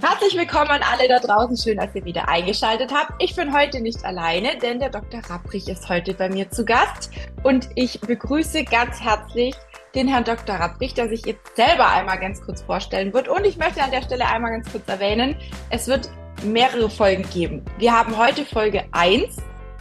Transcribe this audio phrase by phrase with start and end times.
[0.00, 1.56] Herzlich willkommen an alle da draußen.
[1.56, 3.22] Schön, dass ihr wieder eingeschaltet habt.
[3.22, 5.20] Ich bin heute nicht alleine, denn der Dr.
[5.28, 7.10] Rapprich ist heute bei mir zu Gast.
[7.42, 9.54] Und ich begrüße ganz herzlich
[9.94, 10.56] den Herrn Dr.
[10.56, 13.28] Rapprich, der sich jetzt selber einmal ganz kurz vorstellen wird.
[13.28, 15.36] Und ich möchte an der Stelle einmal ganz kurz erwähnen,
[15.70, 16.08] es wird
[16.44, 17.64] mehrere Folgen geben.
[17.78, 19.36] Wir haben heute Folge 1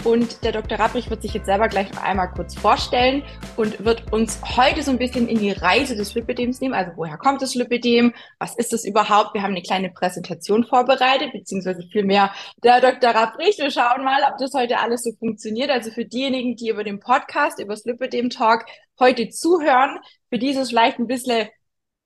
[0.07, 0.79] und der Dr.
[0.79, 3.23] Rapprich wird sich jetzt selber gleich noch einmal kurz vorstellen
[3.57, 6.73] und wird uns heute so ein bisschen in die Reise des Lipödems nehmen.
[6.73, 8.13] Also woher kommt das Lipödem?
[8.39, 9.33] Was ist das überhaupt?
[9.33, 12.31] Wir haben eine kleine Präsentation vorbereitet, beziehungsweise vielmehr
[12.63, 13.09] der Dr.
[13.09, 13.57] Rapprich.
[13.57, 15.69] Wir schauen mal, ob das heute alles so funktioniert.
[15.69, 18.65] Also für diejenigen, die über den Podcast, über das Lipödem Talk
[18.99, 21.49] heute zuhören, für dieses vielleicht ein bisschen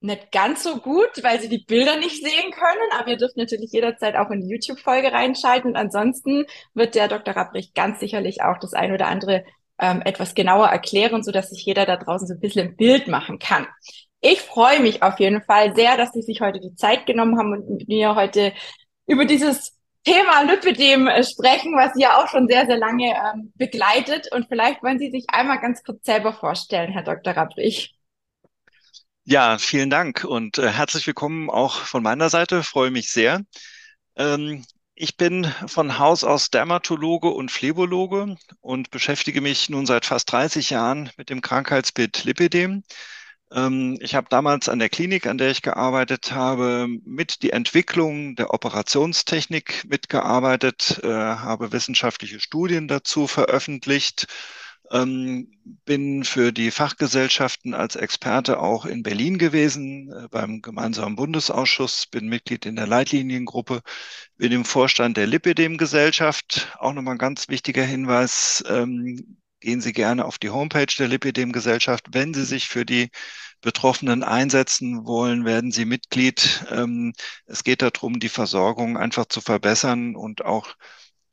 [0.02, 3.72] nicht ganz so gut, weil sie die Bilder nicht sehen können, aber ihr dürft natürlich
[3.72, 5.72] jederzeit auch in die YouTube-Folge reinschalten.
[5.72, 7.36] Und ansonsten wird der Dr.
[7.36, 9.46] Rapprich ganz sicherlich auch das ein oder andere
[9.80, 13.08] ähm, etwas genauer erklären, so dass sich jeder da draußen so ein bisschen ein Bild
[13.08, 13.68] machen kann.
[14.22, 17.54] Ich freue mich auf jeden Fall sehr, dass Sie sich heute die Zeit genommen haben
[17.54, 18.54] und mit mir heute
[19.08, 23.54] über dieses Thema Lipidem äh, sprechen, was Sie ja auch schon sehr, sehr lange ähm,
[23.56, 24.32] begleitet.
[24.32, 27.34] Und vielleicht wollen Sie sich einmal ganz kurz selber vorstellen, Herr Dr.
[27.34, 27.96] Rapprich.
[29.32, 32.64] Ja, vielen Dank und äh, herzlich willkommen auch von meiner Seite.
[32.64, 33.46] Freue mich sehr.
[34.18, 40.30] Ähm, ich bin von Haus aus Dermatologe und Phlebologe und beschäftige mich nun seit fast
[40.34, 42.84] 30 Jahren mit dem Krankheitsbild Lipidem.
[43.54, 48.36] Ähm, ich habe damals an der Klinik, an der ich gearbeitet habe, mit die Entwicklung
[48.36, 54.28] der Operationstechnik mitgearbeitet, äh, habe wissenschaftliche Studien dazu veröffentlicht
[54.92, 55.52] ähm,
[55.86, 62.28] bin für die Fachgesellschaften als Experte auch in Berlin gewesen, äh, beim gemeinsamen Bundesausschuss, bin
[62.28, 63.82] Mitglied in der Leitliniengruppe,
[64.38, 66.76] bin im Vorstand der Lipidem-Gesellschaft.
[66.80, 72.08] Auch nochmal ein ganz wichtiger Hinweis, ähm, gehen Sie gerne auf die Homepage der Lipidem-Gesellschaft.
[72.12, 73.10] Wenn Sie sich für die
[73.62, 76.66] Betroffenen einsetzen wollen, werden Sie Mitglied.
[76.70, 77.14] Ähm,
[77.46, 80.76] es geht darum, die Versorgung einfach zu verbessern und auch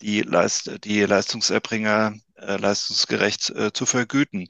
[0.03, 4.49] die, Leist die Leistungserbringer leistungsgerecht äh, zu vergüten.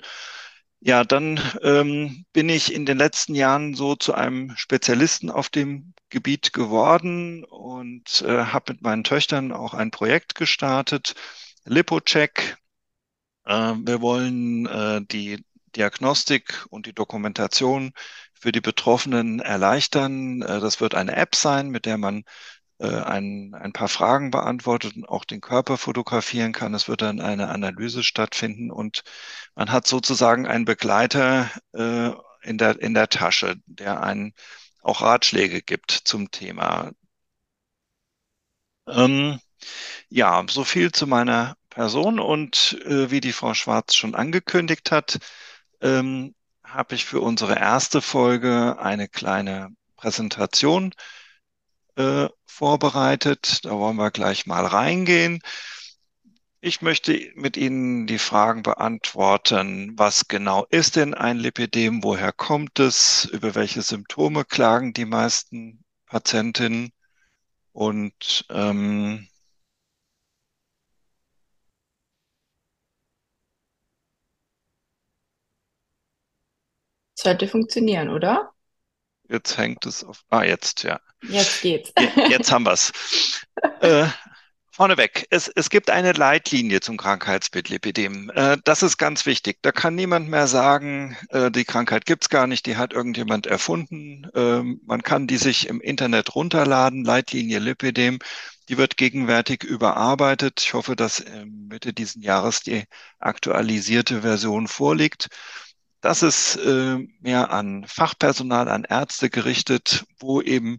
[0.80, 5.92] Ja, dann ähm, bin ich in den letzten Jahren so zu einem Spezialisten auf dem
[6.08, 11.14] Gebiet geworden und äh, habe mit meinen Töchtern auch ein Projekt gestartet,
[11.64, 12.58] LipoCheck.
[13.44, 15.44] Äh, wir wollen äh, die
[15.76, 17.92] Diagnostik und die Dokumentation
[18.34, 20.42] für die Betroffenen erleichtern.
[20.42, 22.22] Äh, das wird eine App sein, mit der man äh,
[22.86, 26.74] ein, ein paar Fragen beantwortet und auch den Körper fotografieren kann.
[26.74, 29.02] Es wird dann eine Analyse stattfinden und
[29.54, 32.10] man hat sozusagen einen Begleiter äh,
[32.42, 34.32] in, der, in der Tasche, der einen
[34.82, 36.92] auch Ratschläge gibt zum Thema.
[38.88, 39.40] Ähm,
[40.08, 45.18] ja, so viel zu meiner Person und äh, wie die Frau Schwarz schon angekündigt hat,
[45.80, 46.34] ähm,
[46.64, 50.92] habe ich für unsere erste Folge eine kleine Präsentation
[51.98, 53.64] äh, vorbereitet.
[53.64, 55.40] Da wollen wir gleich mal reingehen.
[56.60, 62.78] Ich möchte mit Ihnen die Fragen beantworten, was genau ist denn ein Lipidem, woher kommt
[62.80, 66.90] es, über welche Symptome klagen die meisten Patientinnen
[67.72, 69.28] und ähm,
[77.14, 78.52] Sollte funktionieren, oder?
[79.28, 80.24] Jetzt hängt es auf.
[80.30, 81.00] Ah, jetzt, ja.
[81.22, 81.92] Jetzt geht's.
[82.28, 82.92] Jetzt haben wir's.
[83.80, 84.06] äh,
[84.70, 88.30] vorneweg, es, es gibt eine Leitlinie zum Krankheitsbild Lipidem.
[88.34, 89.58] Äh, das ist ganz wichtig.
[89.60, 94.28] Da kann niemand mehr sagen, äh, die Krankheit gibt's gar nicht, die hat irgendjemand erfunden.
[94.34, 98.20] Ähm, man kann die sich im Internet runterladen, Leitlinie Lipidem.
[98.68, 100.60] Die wird gegenwärtig überarbeitet.
[100.60, 102.84] Ich hoffe, dass Mitte diesen Jahres die
[103.18, 105.28] aktualisierte Version vorliegt.
[106.00, 110.78] Das ist äh, mehr an Fachpersonal, an Ärzte gerichtet, wo eben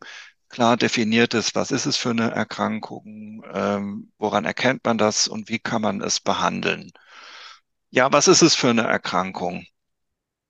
[0.50, 5.50] klar definiert ist, was ist es für eine Erkrankung, ähm, woran erkennt man das und
[5.50, 6.92] wie kann man es behandeln.
[7.92, 9.66] Ja, was ist es für eine Erkrankung?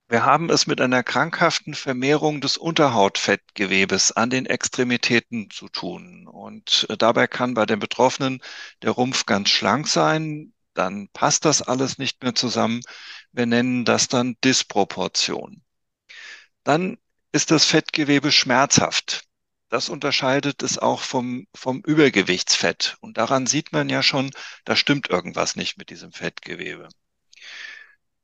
[0.10, 6.28] Wir haben es mit einer krankhaften Vermehrung des Unterhautfettgewebes an den Extremitäten zu tun.
[6.28, 8.42] Und äh, dabei kann bei den Betroffenen
[8.82, 10.54] der Rumpf ganz schlank sein.
[10.74, 12.82] Dann passt das alles nicht mehr zusammen.
[13.32, 15.62] Wir nennen das dann Disproportion.
[16.64, 16.98] Dann
[17.32, 19.26] ist das Fettgewebe schmerzhaft.
[19.70, 22.98] Das unterscheidet es auch vom, vom Übergewichtsfett.
[23.02, 24.32] Und daran sieht man ja schon,
[24.66, 26.90] da stimmt irgendwas nicht mit diesem Fettgewebe.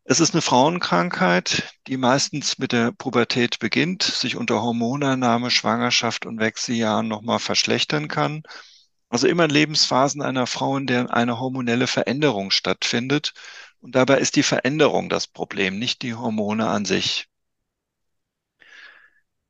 [0.07, 6.39] Es ist eine Frauenkrankheit, die meistens mit der Pubertät beginnt, sich unter Hormonannahme, Schwangerschaft und
[6.39, 8.43] Wechseljahren nochmal verschlechtern kann.
[9.09, 13.33] Also immer in Lebensphasen einer Frau, in der eine hormonelle Veränderung stattfindet.
[13.85, 17.27] Und dabei ist die Veränderung das Problem, nicht die Hormone an sich.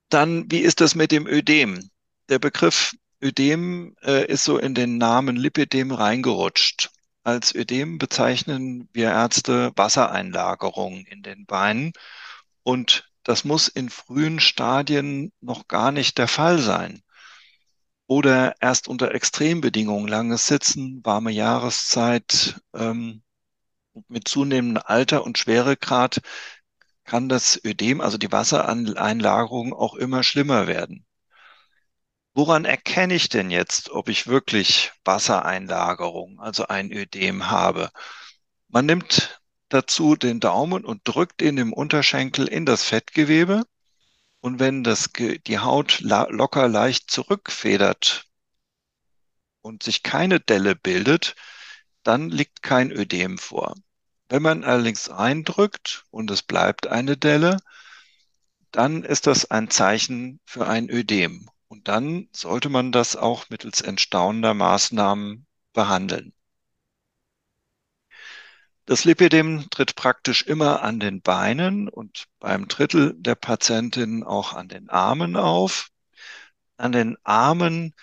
[0.10, 1.90] Dann, wie ist das mit dem Ödem?
[2.30, 6.90] der Begriff Ödem äh, ist so in den Namen Lipidem reingerutscht.
[7.24, 11.94] Als Ödem bezeichnen wir Ärzte Wassereinlagerungen in den Beinen
[12.64, 17.02] und das muss in frühen Stadien noch gar nicht der Fall sein.
[18.08, 23.24] Oder erst unter Extrembedingungen, langes Sitzen, warme Jahreszeit, ähm,
[24.08, 26.22] mit zunehmendem Alter und Schweregrad
[27.04, 31.06] kann das Ödem, also die Wassereinlagerung, auch immer schlimmer werden.
[32.34, 37.92] Woran erkenne ich denn jetzt, ob ich wirklich Wassereinlagerung, also ein Ödem habe?
[38.68, 43.64] Man nimmt dazu den Daumen und drückt ihn im Unterschenkel in das Fettgewebe.
[44.42, 48.26] Und wenn das, die Haut locker leicht zurückfedert
[49.62, 51.36] und sich keine Delle bildet,
[52.04, 53.76] dann liegt kein Ödem vor.
[54.30, 57.57] Wenn man allerdings eindrückt und es bleibt eine Delle,
[58.72, 61.50] dann ist das ein Zeichen für ein Ödem.
[61.68, 66.33] Und dann sollte man das auch mittels entstauender Maßnahmen behandeln.
[68.86, 74.68] Das Lipidem tritt praktisch immer an den Beinen und beim Drittel der Patientinnen auch an
[74.68, 75.89] den Armen auf.
[76.77, 77.95] An den Armen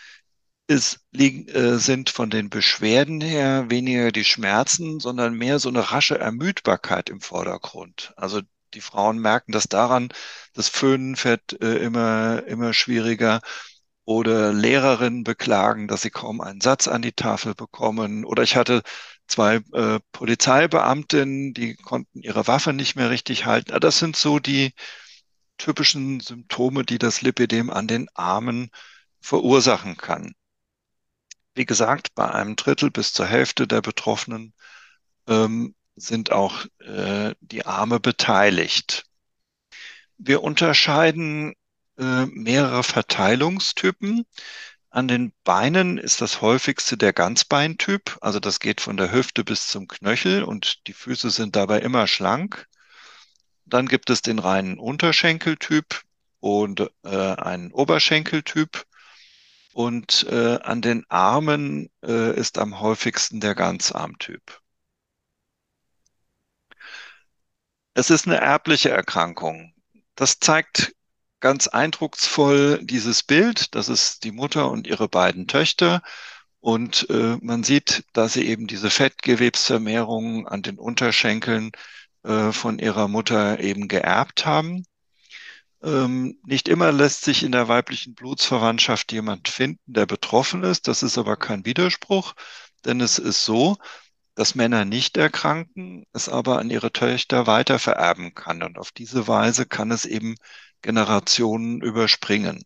[0.67, 5.91] ist, liegen, äh, sind von den Beschwerden her weniger die Schmerzen, sondern mehr so eine
[5.93, 8.13] rasche Ermüdbarkeit im Vordergrund.
[8.17, 8.41] Also
[8.75, 10.09] die Frauen merken das daran,
[10.55, 13.41] das Föhnen fährt äh, immer, immer schwieriger.
[14.05, 18.25] Oder Lehrerinnen beklagen, dass sie kaum einen Satz an die Tafel bekommen.
[18.25, 18.83] Oder ich hatte
[19.29, 23.79] zwei äh, Polizeibeamtinnen, die konnten ihre Waffe nicht mehr richtig halten.
[23.81, 24.75] Das sind so die
[25.59, 28.71] typischen Symptome, die das Lipidem an den Armen
[29.21, 30.35] verursachen kann.
[31.55, 34.55] Wie gesagt, bei einem Drittel bis zur Hälfte der Betroffenen
[35.29, 39.05] ähm, sind auch äh, die Arme beteiligt.
[40.17, 41.55] Wir unterscheiden
[41.99, 44.25] äh, mehrere Verteilungstypen.
[44.91, 49.67] An den Beinen ist das häufigste der Ganzbeintyp, also das geht von der Hüfte bis
[49.67, 52.67] zum Knöchel und die Füße sind dabei immer schlank.
[53.65, 56.03] Dann gibt es den reinen Unterschenkeltyp
[56.41, 58.85] und äh, einen Oberschenkeltyp.
[59.73, 64.61] Und äh, an den Armen äh, ist am häufigsten der Ganzarmtyp.
[67.95, 69.75] Es ist eine erbliche Erkrankung.
[70.15, 70.95] Das zeigt
[71.41, 73.75] ganz eindrucksvoll dieses Bild.
[73.75, 76.03] Das ist die Mutter und ihre beiden Töchter.
[76.61, 81.73] Und äh, man sieht, dass sie eben diese Fettgewebsvermehrungen an den Unterschenkeln
[82.25, 84.85] äh, von ihrer Mutter eben geerbt haben.
[85.83, 90.87] Ähm, nicht immer lässt sich in der weiblichen Blutsverwandtschaft jemand finden, der betroffen ist.
[90.89, 92.35] Das ist aber kein Widerspruch,
[92.85, 93.77] denn es ist so,
[94.35, 98.63] dass Männer nicht erkranken, es aber an ihre Töchter weitervererben kann.
[98.63, 100.37] Und auf diese Weise kann es eben
[100.83, 102.63] Generationen überspringen.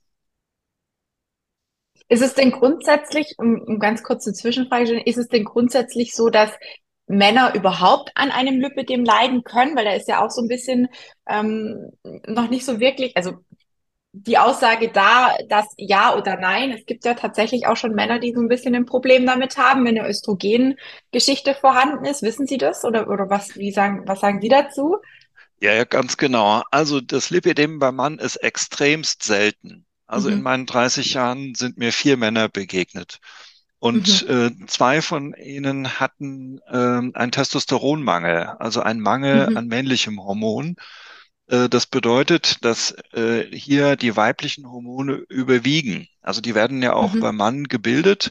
[2.08, 6.28] Ist es denn grundsätzlich, um, um ganz kurz eine Zwischenfrage ist es denn grundsätzlich so,
[6.28, 6.52] dass
[7.06, 9.76] Männer überhaupt an einem Lipidem leiden können?
[9.76, 10.88] Weil da ist ja auch so ein bisschen
[11.28, 11.90] ähm,
[12.26, 13.34] noch nicht so wirklich, also
[14.18, 16.72] die Aussage da, dass ja oder nein.
[16.72, 19.84] Es gibt ja tatsächlich auch schon Männer, die so ein bisschen ein Problem damit haben,
[19.84, 22.22] wenn eine Östrogengeschichte vorhanden ist.
[22.22, 22.84] Wissen Sie das?
[22.84, 24.96] Oder, oder was, wie sagen, was sagen Sie dazu?
[25.60, 26.62] Ja, ja, ganz genau.
[26.70, 29.84] Also das Lipidem beim Mann ist extremst selten.
[30.06, 30.36] Also mhm.
[30.36, 33.18] in meinen 30 Jahren sind mir vier Männer begegnet.
[33.78, 34.60] Und mhm.
[34.62, 39.56] äh, zwei von ihnen hatten äh, einen Testosteronmangel, also einen Mangel mhm.
[39.56, 40.76] an männlichem Hormon.
[41.48, 46.08] Äh, das bedeutet, dass äh, hier die weiblichen Hormone überwiegen.
[46.22, 47.20] Also die werden ja auch mhm.
[47.20, 48.30] beim Mann gebildet,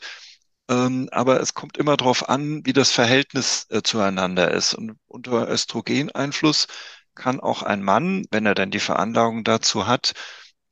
[0.69, 4.73] ähm, aber es kommt immer darauf an, wie das Verhältnis äh, zueinander ist.
[4.73, 6.67] Und unter Östrogeneinfluss
[7.13, 10.13] kann auch ein Mann, wenn er dann die Veranlagung dazu hat,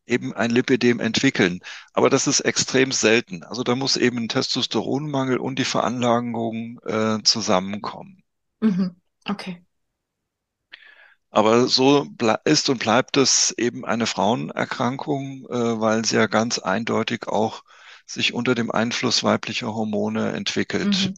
[0.06, 1.60] eben ein Lipidem entwickeln.
[1.94, 3.44] Aber das ist extrem selten.
[3.44, 8.24] Also da muss eben ein Testosteronmangel und die Veranlagung äh, zusammenkommen.
[8.60, 8.96] Mhm.
[9.26, 9.64] Okay.
[11.30, 12.08] Aber so
[12.46, 17.64] ist und bleibt es eben eine Frauenerkrankung, äh, weil sie ja ganz eindeutig auch
[18.06, 21.10] sich unter dem Einfluss weiblicher Hormone entwickelt.
[21.10, 21.14] Mhm.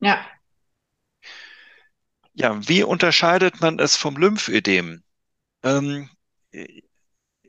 [0.00, 0.26] Ja.
[2.34, 5.02] Ja, wie unterscheidet man es vom Lymphödem?
[5.62, 6.10] Ähm,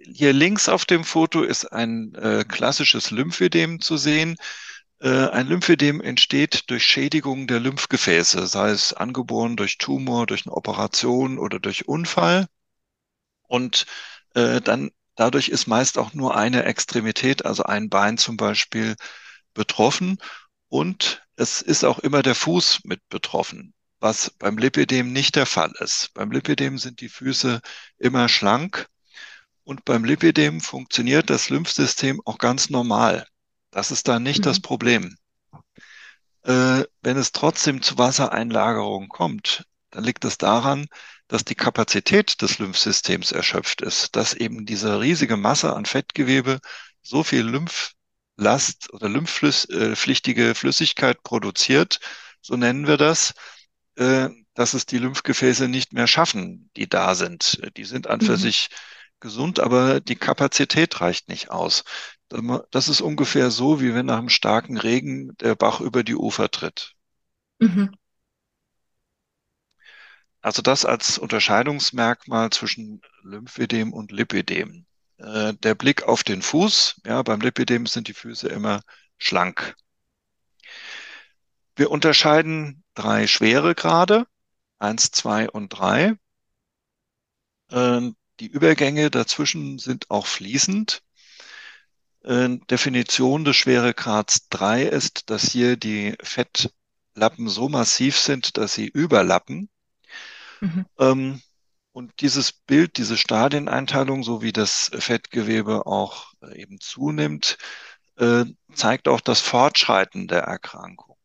[0.06, 4.36] hier links auf dem Foto ist ein äh, klassisches Lymphödem zu sehen.
[5.00, 10.56] Äh, ein Lymphödem entsteht durch Schädigung der Lymphgefäße, sei es angeboren durch Tumor, durch eine
[10.56, 12.48] Operation oder durch Unfall.
[13.48, 13.86] Und
[14.36, 18.96] äh, dann dadurch ist meist auch nur eine Extremität, also ein Bein zum Beispiel,
[19.54, 20.18] betroffen.
[20.70, 25.74] Und es ist auch immer der Fuß mit betroffen, was beim Lipidem nicht der Fall
[25.80, 26.12] ist.
[26.14, 27.62] Beim Lipidem sind die Füße
[28.00, 28.88] immer schlank
[29.64, 33.26] Und beim Lipidem funktioniert das Lymphsystem auch ganz normal.
[33.72, 34.44] Das ist da nicht mhm.
[34.44, 35.16] das Problem.
[36.44, 40.88] Äh, wenn es trotzdem zu Wassereinlagerungen kommt, dann liegt es daran,
[41.28, 46.60] dass die Kapazität des Lymphsystems erschöpft ist, dass eben diese riesige Masse an Fettgewebe
[47.02, 52.00] so viel Lymphlast oder lymphpflichtige äh, Flüssigkeit produziert,
[52.42, 53.34] so nennen wir das,
[53.96, 57.62] äh, dass es die Lymphgefäße nicht mehr schaffen, die da sind.
[57.78, 58.38] Die sind an für mhm.
[58.38, 58.70] sich
[59.24, 61.84] gesund, aber die Kapazität reicht nicht aus.
[62.70, 66.52] Das ist ungefähr so, wie wenn nach einem starken Regen der Bach über die Ufer
[66.52, 66.94] tritt.
[67.60, 67.96] Mhm.
[70.42, 74.86] Also das als Unterscheidungsmerkmal zwischen Lymphedem und Lipidem.
[75.18, 78.82] Äh, der Blick auf den Fuß, ja, beim Lipidem sind die Füße immer
[79.18, 79.76] schlank.
[81.76, 84.28] Wir unterscheiden drei Schweregrade,
[84.80, 86.16] eins, zwei und drei.
[87.72, 91.02] Äh, die Übergänge dazwischen sind auch fließend.
[92.24, 98.88] Äh, Definition des Schweregrads 3 ist, dass hier die Fettlappen so massiv sind, dass sie
[98.88, 99.70] überlappen.
[100.62, 100.86] Mhm.
[100.98, 101.42] Ähm,
[101.92, 107.58] und dieses Bild, diese Stadieneinteilung, so wie das Fettgewebe auch äh, eben zunimmt,
[108.18, 111.18] äh, zeigt auch das Fortschreiten der Erkrankung.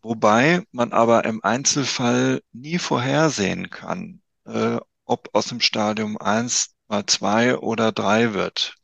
[0.00, 7.06] Wobei man aber im Einzelfall nie vorhersehen kann, äh, ob aus dem Stadium 1 mal
[7.06, 8.74] 2 oder 3 wird.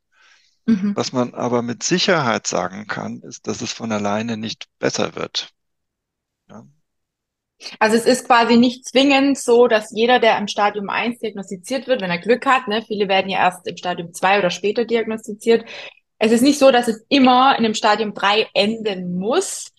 [0.64, 0.94] Mhm.
[0.96, 5.50] Was man aber mit Sicherheit sagen kann, ist, dass es von alleine nicht besser wird.
[6.48, 6.64] Ja.
[7.78, 12.00] Also es ist quasi nicht zwingend so, dass jeder, der im Stadium 1 diagnostiziert wird,
[12.00, 15.64] wenn er Glück hat, ne, viele werden ja erst im Stadium 2 oder später diagnostiziert,
[16.18, 19.72] es ist nicht so, dass es immer in dem Stadium 3 enden muss.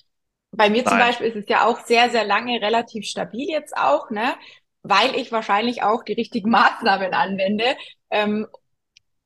[0.52, 0.90] Bei mir Nein.
[0.90, 4.36] zum Beispiel ist es ja auch sehr, sehr lange relativ stabil jetzt auch, ne?
[4.84, 7.76] Weil ich wahrscheinlich auch die richtigen Maßnahmen anwende,
[8.10, 8.48] ähm,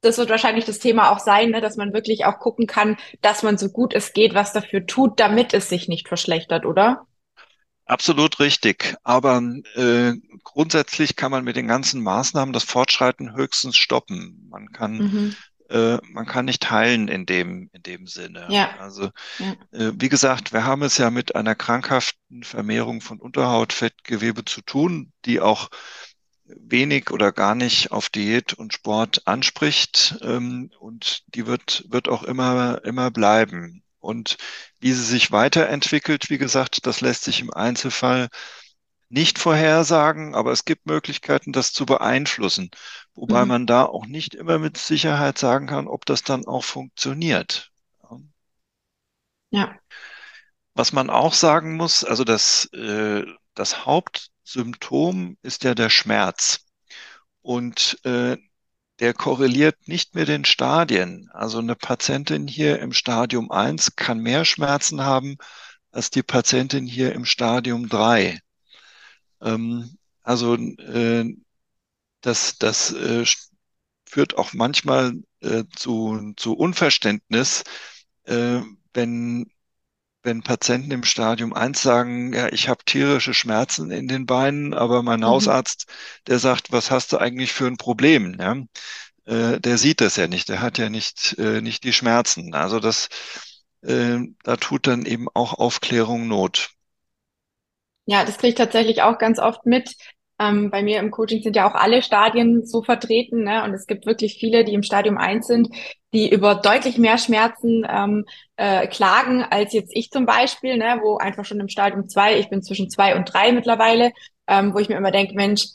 [0.02, 3.44] das wird wahrscheinlich das Thema auch sein, ne, dass man wirklich auch gucken kann, dass
[3.44, 7.08] man so gut es geht, was dafür tut, damit es sich nicht verschlechtert, oder?
[7.86, 8.96] Absolut richtig.
[9.04, 9.42] Aber
[9.76, 14.48] äh, grundsätzlich kann man mit den ganzen Maßnahmen das Fortschreiten höchstens stoppen.
[14.50, 15.36] Man kann mhm.
[15.70, 18.48] Äh, man kann nicht heilen in dem in dem Sinne.
[18.50, 18.76] Ja.
[18.80, 19.10] Also
[19.40, 19.54] ja.
[19.72, 25.12] Äh, wie gesagt, wir haben es ja mit einer krankhaften Vermehrung von Unterhautfettgewebe zu tun,
[25.26, 25.70] die auch
[26.46, 32.24] wenig oder gar nicht auf Diät und Sport anspricht ähm, und die wird wird auch
[32.24, 33.84] immer immer bleiben.
[34.00, 34.38] Und
[34.80, 38.30] wie sie sich weiterentwickelt, wie gesagt, das lässt sich im Einzelfall
[39.10, 42.70] nicht vorhersagen, aber es gibt Möglichkeiten, das zu beeinflussen,
[43.16, 43.48] wobei mhm.
[43.48, 47.72] man da auch nicht immer mit Sicherheit sagen kann, ob das dann auch funktioniert.
[49.50, 49.76] Ja.
[50.74, 56.66] Was man auch sagen muss, also das, äh, das Haupt Symptom ist ja der Schmerz.
[57.42, 58.38] Und äh,
[59.00, 61.30] der korreliert nicht mit den Stadien.
[61.34, 65.38] Also eine Patientin hier im Stadium 1 kann mehr Schmerzen haben
[65.92, 68.40] als die Patientin hier im Stadium 3.
[69.42, 71.36] Ähm, also äh,
[72.22, 73.26] das, das äh,
[74.06, 77.64] führt auch manchmal äh, zu, zu Unverständnis,
[78.26, 78.62] äh,
[78.94, 79.50] wenn
[80.28, 85.02] wenn Patienten im Stadium 1 sagen, ja, ich habe tierische Schmerzen in den Beinen, aber
[85.02, 85.28] mein mhm.
[85.28, 85.86] Hausarzt,
[86.28, 88.36] der sagt, was hast du eigentlich für ein Problem?
[88.40, 88.58] Ja?
[89.26, 92.54] Äh, der sieht das ja nicht, der hat ja nicht, äh, nicht die Schmerzen.
[92.54, 93.08] Also das,
[93.82, 96.72] äh, da tut dann eben auch Aufklärung Not.
[98.08, 99.96] Ja, das kriege ich tatsächlich auch ganz oft mit.
[100.40, 103.64] Ähm, bei mir im Coaching sind ja auch alle Stadien so vertreten, ne?
[103.64, 105.68] Und es gibt wirklich viele, die im Stadium 1 sind,
[106.14, 111.00] die über deutlich mehr Schmerzen ähm, äh, klagen als jetzt ich zum Beispiel, ne?
[111.04, 114.12] wo einfach schon im Stadium 2, ich bin zwischen 2 und 3 mittlerweile,
[114.48, 115.66] ähm, wo ich mir immer denke, Mensch,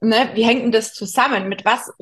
[0.00, 1.48] ne, wie hängt denn das zusammen?
[1.48, 1.92] Mit was,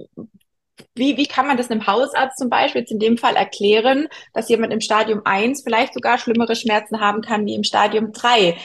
[0.94, 4.48] wie, wie kann man das einem Hausarzt zum Beispiel jetzt in dem Fall erklären, dass
[4.48, 8.56] jemand im Stadium 1 vielleicht sogar schlimmere Schmerzen haben kann wie im Stadium 3?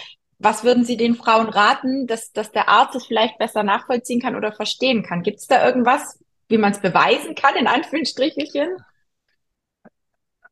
[0.46, 4.36] Was würden Sie den Frauen raten, dass, dass der Arzt es vielleicht besser nachvollziehen kann
[4.36, 5.24] oder verstehen kann?
[5.24, 8.78] Gibt es da irgendwas, wie man es beweisen kann, in Anführungsstrichelchen?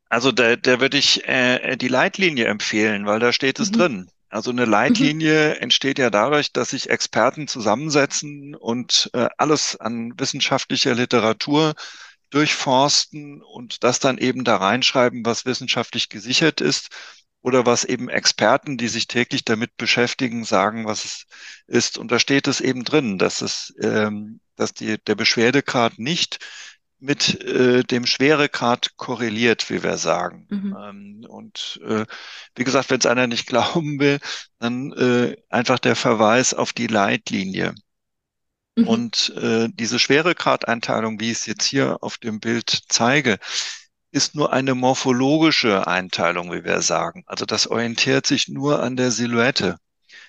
[0.09, 3.75] Also da, da würde ich äh, die Leitlinie empfehlen, weil da steht es mhm.
[3.75, 4.09] drin.
[4.29, 5.61] Also eine Leitlinie mhm.
[5.61, 11.75] entsteht ja dadurch, dass sich Experten zusammensetzen und äh, alles an wissenschaftlicher Literatur
[12.31, 16.89] durchforsten und das dann eben da reinschreiben, was wissenschaftlich gesichert ist
[17.43, 21.25] oder was eben Experten, die sich täglich damit beschäftigen, sagen, was es
[21.67, 21.97] ist.
[21.97, 26.39] Und da steht es eben drin, dass es, ähm, dass die, der Beschwerdegrad nicht
[26.99, 30.47] mit äh, dem Schweregrad korreliert, wie wir sagen.
[30.49, 30.77] Mhm.
[30.81, 32.05] Ähm, und äh,
[32.55, 34.19] wie gesagt, wenn es einer nicht glauben will,
[34.59, 37.75] dann äh, einfach der Verweis auf die Leitlinie.
[38.77, 38.87] Mhm.
[38.87, 43.37] Und äh, diese Schweregradeinteilung, wie ich es jetzt hier auf dem Bild zeige,
[44.13, 47.23] ist nur eine morphologische Einteilung, wie wir sagen.
[47.25, 49.77] Also das orientiert sich nur an der Silhouette.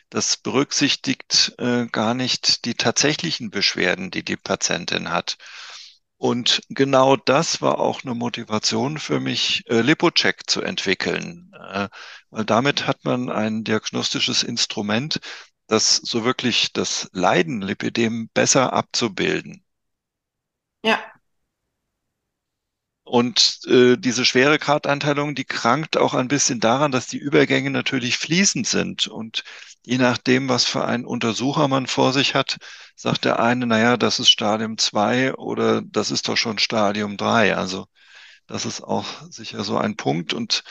[0.09, 5.37] Das berücksichtigt äh, gar nicht die tatsächlichen Beschwerden, die die Patientin hat.
[6.17, 11.88] Und genau das war auch eine Motivation für mich, äh, Lipocheck zu entwickeln, äh,
[12.31, 15.21] weil damit hat man ein diagnostisches Instrument,
[15.67, 19.62] das so wirklich das Leiden Lipidem besser abzubilden.
[20.83, 20.99] Ja.
[23.04, 28.66] Und äh, diese Schweregradeinteilung, die krankt auch ein bisschen daran, dass die Übergänge natürlich fließend
[28.66, 29.06] sind.
[29.06, 29.44] Und
[29.82, 32.56] je nachdem, was für einen Untersucher man vor sich hat,
[32.96, 37.56] sagt der eine, naja, das ist Stadium 2 oder das ist doch schon Stadium 3.
[37.56, 37.87] Also
[38.46, 40.32] das ist auch sicher so ein Punkt.
[40.32, 40.64] Und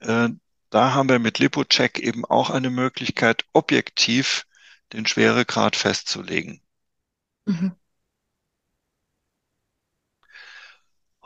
[0.00, 0.28] äh,
[0.70, 4.44] da haben wir mit Lipocheck eben auch eine Möglichkeit, objektiv
[4.92, 6.60] den Schweregrad festzulegen.
[7.44, 7.76] Mhm.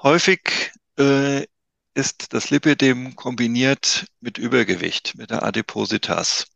[0.03, 1.45] Häufig äh,
[1.93, 6.47] ist das Lipidem kombiniert mit Übergewicht, mit der Adipositas,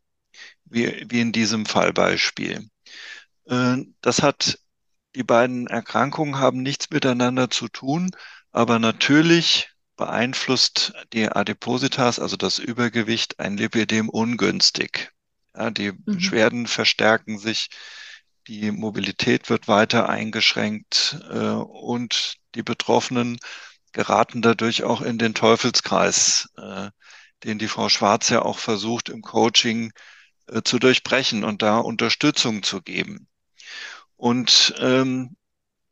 [0.63, 2.67] wie, wie in diesem Fallbeispiel.
[3.45, 4.57] Äh, das hat,
[5.13, 8.09] die beiden Erkrankungen haben nichts miteinander zu tun,
[8.51, 15.11] aber natürlich beeinflusst die Adipositas, also das Übergewicht, ein Lipidem ungünstig.
[15.55, 16.03] Ja, die mhm.
[16.03, 17.69] Beschwerden verstärken sich,
[18.47, 23.37] die Mobilität wird weiter eingeschränkt äh, und die Betroffenen
[23.91, 26.89] geraten dadurch auch in den Teufelskreis, äh,
[27.43, 29.93] den die Frau Schwarz ja auch versucht im Coaching
[30.47, 33.27] äh, zu durchbrechen und da Unterstützung zu geben.
[34.17, 35.35] Und ähm,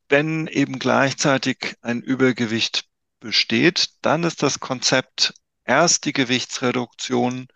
[0.09, 2.85] wenn eben gleichzeitig ein Übergewicht
[3.19, 5.33] besteht, dann ist das Konzept
[5.65, 7.47] erst die Gewichtsreduktion,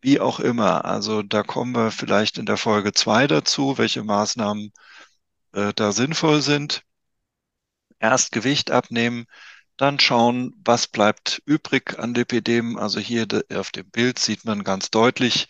[0.00, 0.84] wie auch immer.
[0.84, 4.72] Also da kommen wir vielleicht in der Folge zwei dazu, welche Maßnahmen
[5.52, 6.82] äh, da sinnvoll sind
[7.98, 9.26] erst Gewicht abnehmen,
[9.76, 12.78] dann schauen, was bleibt übrig an Lipidem.
[12.78, 15.48] Also hier auf dem Bild sieht man ganz deutlich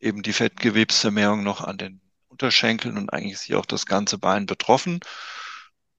[0.00, 4.46] eben die Fettgewebsvermehrung noch an den Unterschenkeln und eigentlich ist hier auch das ganze Bein
[4.46, 5.00] betroffen.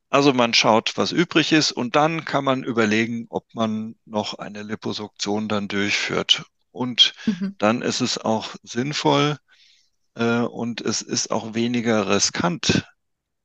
[0.10, 4.64] Also man schaut, was übrig ist und dann kann man überlegen, ob man noch eine
[4.64, 6.46] Liposuktion dann durchführt.
[6.72, 7.56] Und mhm.
[7.58, 9.38] dann ist es auch sinnvoll
[10.16, 12.86] äh, und es ist auch weniger riskant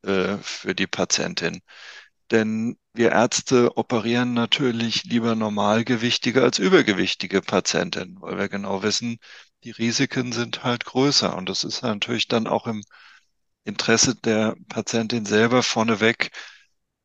[0.03, 1.61] äh, für die Patientin.
[2.31, 9.19] Denn wir Ärzte operieren natürlich lieber normalgewichtige als übergewichtige Patienten, weil wir genau wissen,
[9.65, 11.37] die Risiken sind halt größer.
[11.37, 12.83] Und das ist natürlich dann auch im
[13.65, 16.31] Interesse der Patientin selber vorneweg,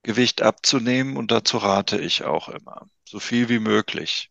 [0.04, 1.18] Gewicht abzunehmen.
[1.18, 4.30] Und dazu rate ich auch immer, so viel wie möglich.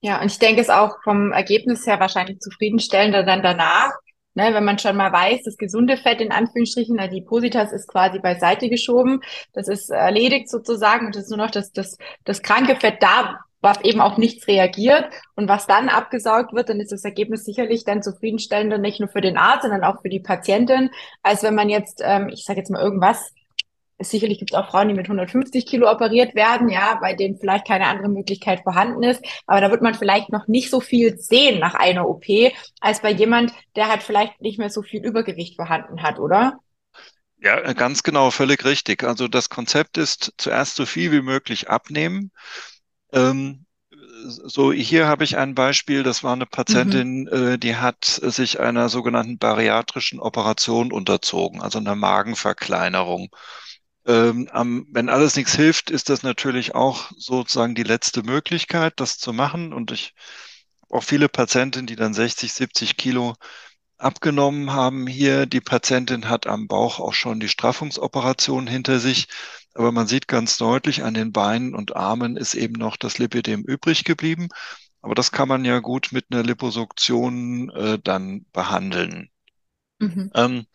[0.00, 3.92] Ja, und ich denke, es auch vom Ergebnis her wahrscheinlich zufriedenstellender dann danach,
[4.36, 8.18] Ne, wenn man schon mal weiß, das gesunde Fett in Anführungsstrichen, die Positas ist quasi
[8.18, 9.20] beiseite geschoben,
[9.52, 13.38] das ist erledigt sozusagen und es ist nur noch das, das, das kranke Fett da,
[13.64, 17.84] was eben auch nichts reagiert und was dann abgesaugt wird, dann ist das Ergebnis sicherlich
[17.84, 20.90] dann zufriedenstellender, nicht nur für den Arzt, sondern auch für die Patientin,
[21.22, 23.32] als wenn man jetzt, ähm, ich sage jetzt mal irgendwas,
[24.00, 27.66] Sicherlich gibt es auch Frauen, die mit 150 Kilo operiert werden, ja, bei denen vielleicht
[27.66, 29.24] keine andere Möglichkeit vorhanden ist.
[29.46, 32.24] Aber da wird man vielleicht noch nicht so viel sehen nach einer OP,
[32.80, 36.58] als bei jemand, der halt vielleicht nicht mehr so viel Übergewicht vorhanden hat, oder?
[37.38, 39.04] Ja, ganz genau, völlig richtig.
[39.04, 42.32] Also das Konzept ist zuerst so viel wie möglich abnehmen.
[43.12, 43.66] Ähm,
[44.26, 47.52] so, hier habe ich ein Beispiel, das war eine Patientin, mhm.
[47.52, 53.28] äh, die hat sich einer sogenannten bariatrischen Operation unterzogen, also einer Magenverkleinerung.
[54.06, 59.18] Ähm, am, wenn alles nichts hilft, ist das natürlich auch sozusagen die letzte Möglichkeit, das
[59.18, 59.72] zu machen.
[59.72, 60.14] Und ich
[60.90, 63.34] auch viele Patientinnen, die dann 60, 70 Kilo
[63.96, 65.46] abgenommen haben hier.
[65.46, 69.26] Die Patientin hat am Bauch auch schon die Straffungsoperation hinter sich.
[69.74, 73.62] Aber man sieht ganz deutlich, an den Beinen und Armen ist eben noch das Lipidem
[73.62, 74.48] übrig geblieben.
[75.00, 79.30] Aber das kann man ja gut mit einer Liposuktion äh, dann behandeln.
[79.98, 80.30] Mhm.
[80.34, 80.66] Ähm,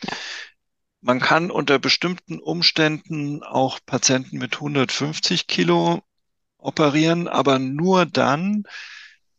[1.02, 6.04] man kann unter bestimmten Umständen auch Patienten mit 150 Kilo
[6.58, 8.64] operieren, aber nur dann,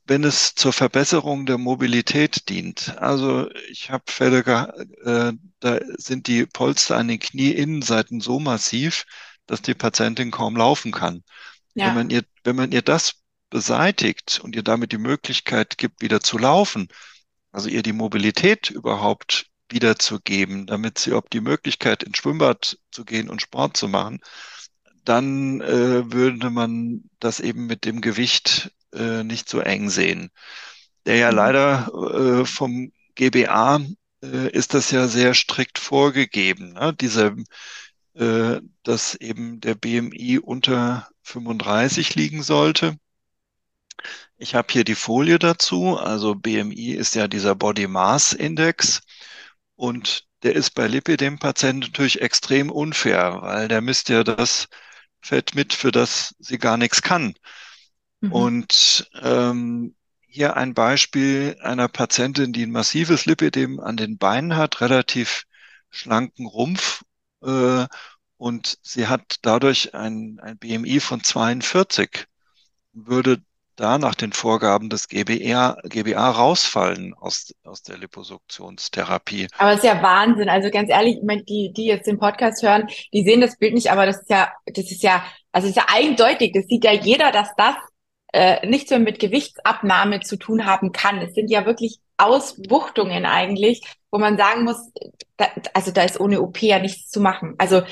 [0.04, 2.96] wenn es zur Verbesserung der Mobilität dient.
[2.98, 4.40] Also ich habe Fälle,
[5.04, 9.04] äh, da sind die Polster an den Knieinnenseiten so massiv,
[9.46, 11.22] dass die Patientin kaum laufen kann.
[11.74, 11.88] Ja.
[11.88, 13.16] Wenn man ihr, wenn man ihr das
[13.50, 16.88] beseitigt und ihr damit die Möglichkeit gibt, wieder zu laufen,
[17.52, 23.28] also ihr die Mobilität überhaupt wiederzugeben, damit sie ob die Möglichkeit ins Schwimmbad zu gehen
[23.28, 24.20] und Sport zu machen,
[25.04, 30.30] dann äh, würde man das eben mit dem Gewicht äh, nicht so eng sehen.
[31.06, 31.36] Der ja mhm.
[31.36, 33.80] leider äh, vom GBA
[34.22, 36.74] äh, ist das ja sehr strikt vorgegeben.
[36.74, 36.94] Ne?
[37.00, 37.34] Diese,
[38.14, 42.96] äh, dass eben der BMI unter 35 liegen sollte.
[44.36, 45.98] Ich habe hier die Folie dazu.
[45.98, 49.02] Also BMI ist ja dieser Body Mass Index
[49.80, 54.68] und der ist bei Lipidem-Patienten natürlich extrem unfair, weil der misst ja das
[55.22, 57.34] Fett mit, für das sie gar nichts kann.
[58.20, 58.32] Mhm.
[58.32, 59.94] Und ähm,
[60.26, 65.44] hier ein Beispiel einer Patientin, die ein massives Lipidem an den Beinen hat, relativ
[65.88, 67.02] schlanken Rumpf
[67.42, 67.86] äh,
[68.36, 72.26] und sie hat dadurch ein, ein BMI von 42,
[72.92, 73.42] würde
[73.80, 79.48] da nach den Vorgaben des GBA, GBA rausfallen aus, aus der Liposuktionstherapie.
[79.58, 80.48] Aber es ist ja Wahnsinn.
[80.48, 83.74] Also ganz ehrlich, ich meine, die, die jetzt den Podcast hören, die sehen das Bild
[83.74, 86.52] nicht, aber das ist ja, das ist ja, also ist ja eindeutig.
[86.52, 87.74] Das sieht ja jeder, dass das
[88.32, 91.18] äh, nichts mehr mit Gewichtsabnahme zu tun haben kann.
[91.18, 94.92] Es sind ja wirklich Ausbuchtungen eigentlich, wo man sagen muss,
[95.36, 97.54] da, also da ist ohne OP ja nichts zu machen.
[97.58, 97.82] Also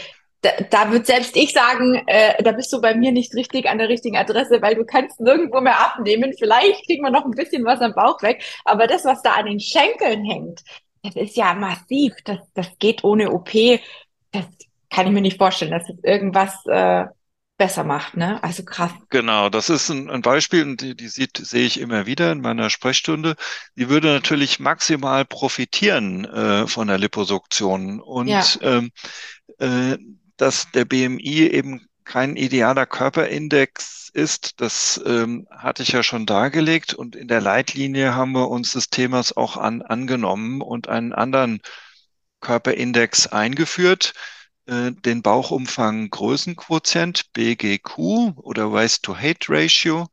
[0.40, 3.78] da, da wird selbst ich sagen, äh, da bist du bei mir nicht richtig an
[3.78, 6.32] der richtigen Adresse, weil du kannst nirgendwo mehr abnehmen.
[6.38, 9.46] Vielleicht kriegen wir noch ein bisschen was am Bauch weg, aber das, was da an
[9.46, 10.62] den Schenkeln hängt,
[11.02, 12.14] das ist ja massiv.
[12.24, 13.50] Das, das geht ohne OP.
[14.30, 14.44] Das
[14.90, 17.06] kann ich mir nicht vorstellen, dass das irgendwas äh,
[17.56, 18.42] besser macht, ne?
[18.42, 18.92] Also krass.
[19.10, 22.40] Genau, das ist ein, ein Beispiel, und die, die sieht, sehe ich immer wieder in
[22.40, 23.34] meiner Sprechstunde.
[23.76, 28.00] Die würde natürlich maximal profitieren äh, von der Liposuktion.
[28.00, 28.44] Und ja.
[28.62, 28.92] ähm,
[29.58, 29.98] äh,
[30.38, 36.94] dass der BMI eben kein idealer Körperindex ist, das ähm, hatte ich ja schon dargelegt.
[36.94, 41.60] Und in der Leitlinie haben wir uns des Themas auch an, angenommen und einen anderen
[42.40, 44.14] Körperindex eingeführt
[44.68, 47.98] äh, den Bauchumfang Größenquotient BGQ
[48.36, 50.08] oder Waist-to-Height-Ratio.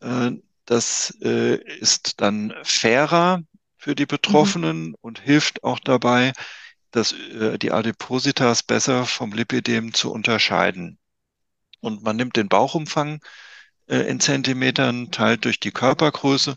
[0.00, 0.32] Äh,
[0.66, 3.42] das äh, ist dann fairer
[3.76, 4.96] für die Betroffenen mhm.
[5.00, 6.32] und hilft auch dabei,
[6.90, 7.14] dass
[7.60, 10.98] die Adipositas besser vom Lipidem zu unterscheiden.
[11.80, 13.20] Und man nimmt den Bauchumfang
[13.86, 16.56] in Zentimetern, teilt durch die Körpergröße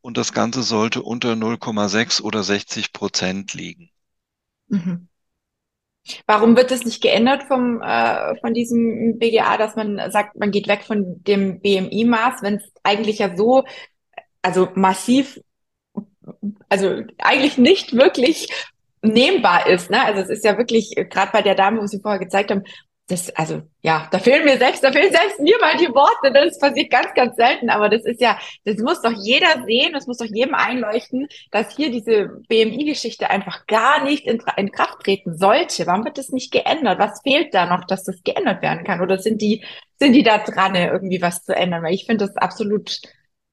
[0.00, 3.90] und das Ganze sollte unter 0,6 oder 60 Prozent liegen.
[4.68, 5.08] Mhm.
[6.26, 10.68] Warum wird das nicht geändert vom, äh, von diesem BGA, dass man sagt, man geht
[10.68, 13.64] weg von dem BMI-Maß, wenn es eigentlich ja so,
[14.40, 15.40] also massiv,
[16.68, 18.48] also eigentlich nicht wirklich
[19.02, 19.90] nehmbar ist.
[19.90, 20.04] Ne?
[20.04, 22.64] Also es ist ja wirklich, gerade bei der Dame, wo Sie vorher gezeigt haben,
[23.08, 26.30] das, also ja, da fehlen mir selbst, da fehlen selbst mir mal die Worte.
[26.30, 27.70] Das passiert ganz, ganz selten.
[27.70, 31.74] Aber das ist ja, das muss doch jeder sehen, das muss doch jedem einleuchten, dass
[31.74, 35.86] hier diese BMI-Geschichte einfach gar nicht in, in, Kraft treten sollte.
[35.86, 36.98] Warum wird das nicht geändert?
[36.98, 39.00] Was fehlt da noch, dass das geändert werden kann?
[39.00, 39.64] Oder sind die,
[39.98, 41.82] sind die da dran, irgendwie was zu ändern?
[41.82, 43.00] Weil ich finde das absolut,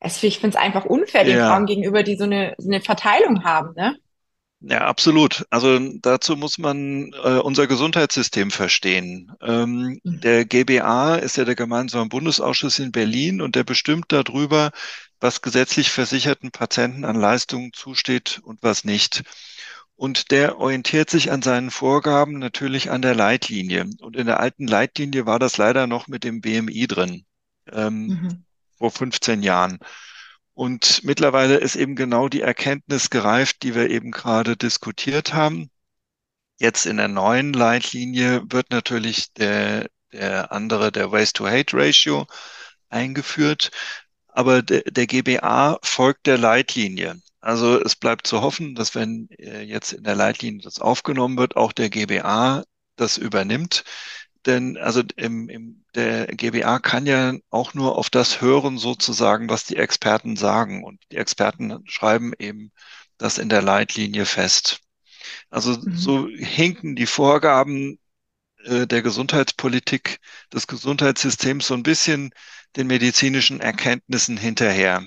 [0.04, 1.50] ich finde es einfach unfair den ja.
[1.50, 3.96] Frauen gegenüber, die so eine, so eine Verteilung haben, ne?
[4.68, 5.46] Ja, absolut.
[5.52, 9.32] Also dazu muss man äh, unser Gesundheitssystem verstehen.
[9.40, 10.22] Ähm, mhm.
[10.22, 14.72] Der GBA ist ja der gemeinsame Bundesausschuss in Berlin und der bestimmt darüber,
[15.20, 19.24] was gesetzlich versicherten Patienten an Leistungen zusteht und was nicht.
[19.96, 23.86] Und der orientiert sich an seinen Vorgaben natürlich an der Leitlinie.
[24.00, 27.26] Und in der alten Leitlinie war das leider noch mit dem BMI drin,
[27.72, 28.44] ähm, mhm.
[28.80, 29.78] vor 15 Jahren.
[30.56, 35.70] Und mittlerweile ist eben genau die Erkenntnis gereift, die wir eben gerade diskutiert haben.
[36.58, 42.26] Jetzt in der neuen Leitlinie wird natürlich der, der andere, der Waste-to-Hate-Ratio
[42.90, 43.72] eingeführt.
[44.30, 47.22] Aber der, der GBA folgt der Leitlinie.
[47.42, 51.58] Also es bleibt zu hoffen, dass wenn äh, jetzt in der Leitlinie das aufgenommen wird,
[51.58, 52.64] auch der GBA
[52.96, 53.84] das übernimmt.
[54.46, 59.66] Denn also im, im, der GBA kann ja auch nur auf das hören, sozusagen, was
[59.66, 60.84] die Experten sagen.
[60.84, 62.72] Und die Experten schreiben eben
[63.18, 64.82] das in der Leitlinie fest.
[65.50, 65.96] Also mhm.
[65.96, 67.98] so hinken die Vorgaben
[68.66, 70.20] äh, der Gesundheitspolitik
[70.54, 72.32] des Gesundheitssystems so ein bisschen
[72.76, 75.04] den medizinischen Erkenntnissen hinterher.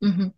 [0.00, 0.34] Mhm.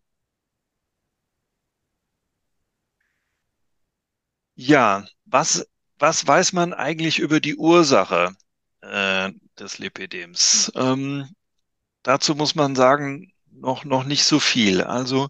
[4.55, 5.66] Ja, was
[6.01, 8.35] was weiß man eigentlich über die Ursache
[8.81, 10.73] äh, des Lipidems?
[10.75, 11.29] Ähm,
[12.03, 14.83] dazu muss man sagen, noch, noch nicht so viel.
[14.83, 15.29] Also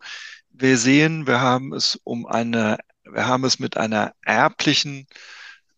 [0.51, 5.07] wir sehen, wir haben es um eine, wir haben es mit einer erblichen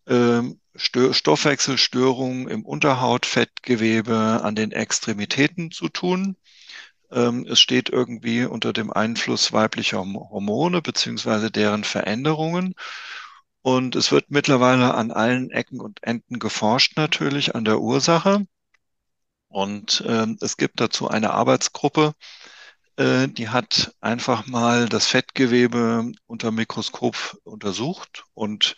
[0.07, 6.35] ähm, Stoffwechselstörung im Unterhautfettgewebe an den Extremitäten zu tun.
[7.11, 12.75] Ähm, es steht irgendwie unter dem Einfluss weiblicher Hormone beziehungsweise deren Veränderungen.
[13.63, 18.45] Und es wird mittlerweile an allen Ecken und Enden geforscht natürlich an der Ursache.
[19.47, 22.13] Und ähm, es gibt dazu eine Arbeitsgruppe
[22.97, 28.75] Äh, die hat einfach mal das Fettgewebe unter Mikroskop untersucht und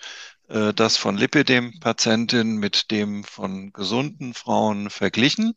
[0.49, 5.53] äh, das von Lipidem-Patientinnen mit dem von gesunden Frauen verglichen.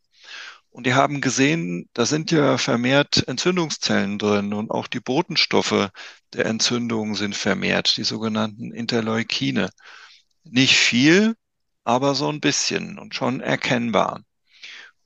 [0.71, 5.91] Und die haben gesehen, da sind ja vermehrt Entzündungszellen drin und auch die Botenstoffe
[6.33, 9.71] der Entzündung sind vermehrt, die sogenannten Interleukine.
[10.45, 11.35] Nicht viel,
[11.85, 14.23] aber so ein bisschen und schon erkennbar.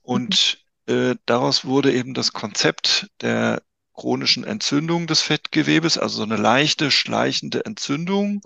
[0.01, 6.37] Und äh, daraus wurde eben das Konzept der chronischen Entzündung des Fettgewebes, also so eine
[6.37, 8.41] leichte, schleichende Entzündung,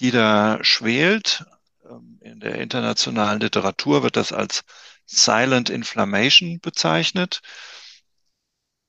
[0.00, 1.44] die da schwelt.
[1.88, 4.64] Ähm, in der internationalen Literatur wird das als
[5.06, 7.40] Silent Inflammation bezeichnet.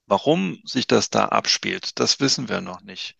[0.05, 3.15] Warum sich das da abspielt, das wissen wir noch nicht.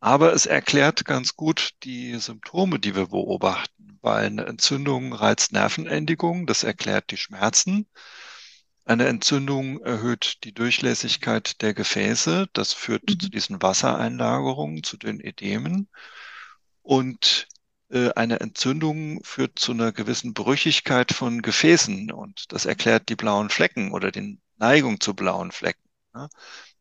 [0.00, 6.46] Aber es erklärt ganz gut die Symptome, die wir beobachten, weil eine Entzündung reizt Nervenendigungen,
[6.46, 7.86] das erklärt die Schmerzen.
[8.84, 12.48] Eine Entzündung erhöht die Durchlässigkeit der Gefäße.
[12.52, 13.20] Das führt mhm.
[13.20, 15.88] zu diesen Wassereinlagerungen, zu den Edemen.
[16.82, 17.46] Und
[18.14, 22.10] eine Entzündung führt zu einer gewissen Brüchigkeit von Gefäßen.
[22.10, 25.82] Und das erklärt die blauen Flecken oder die Neigung zu blauen Flecken.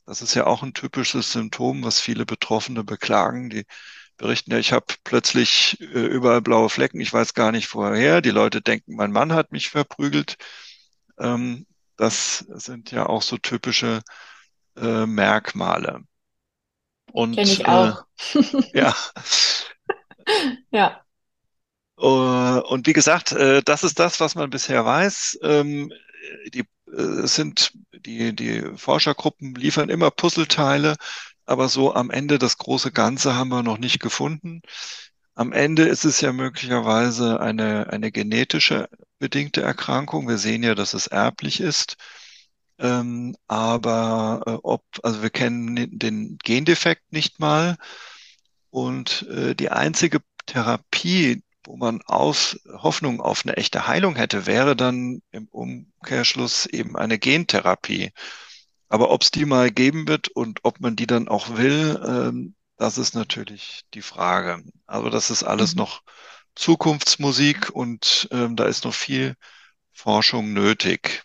[0.05, 3.49] Das ist ja auch ein typisches Symptom, was viele Betroffene beklagen.
[3.49, 3.65] Die
[4.17, 8.21] berichten ja, ich habe plötzlich äh, überall blaue Flecken, ich weiß gar nicht vorher.
[8.21, 10.35] Die Leute denken, mein Mann hat mich verprügelt.
[11.19, 11.65] Ähm,
[11.97, 14.01] das sind ja auch so typische
[14.75, 16.01] äh, Merkmale.
[17.11, 18.03] Und Kenn ich auch.
[18.33, 18.95] Äh, ja.
[20.71, 21.01] ja.
[21.97, 25.39] Uh, und wie gesagt, äh, das ist das, was man bisher weiß.
[25.43, 25.93] Ähm,
[26.53, 27.73] die äh, sind
[28.05, 30.95] die, die Forschergruppen liefern immer Puzzleteile,
[31.45, 34.61] aber so am Ende das große Ganze haben wir noch nicht gefunden.
[35.35, 40.27] Am Ende ist es ja möglicherweise eine, eine genetische bedingte Erkrankung.
[40.27, 41.95] Wir sehen ja, dass es erblich ist.
[42.79, 47.77] Ähm, aber äh, ob, also wir kennen den Gendefekt nicht mal.
[48.71, 54.75] Und äh, die einzige Therapie, wo man aus Hoffnung auf eine echte Heilung hätte, wäre
[54.75, 58.11] dann im Umkehrschluss eben eine Gentherapie.
[58.89, 62.55] Aber ob es die mal geben wird und ob man die dann auch will, ähm,
[62.77, 64.63] das ist natürlich die Frage.
[64.87, 65.79] Also das ist alles mhm.
[65.79, 66.01] noch
[66.55, 69.35] Zukunftsmusik und ähm, da ist noch viel
[69.91, 71.23] Forschung nötig.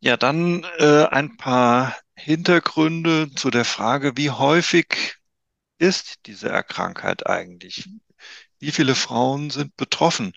[0.00, 5.16] Ja, dann äh, ein paar Hintergründe zu der Frage, wie häufig
[5.76, 7.90] ist diese Erkrankheit eigentlich?
[8.58, 10.32] Wie viele Frauen sind betroffen?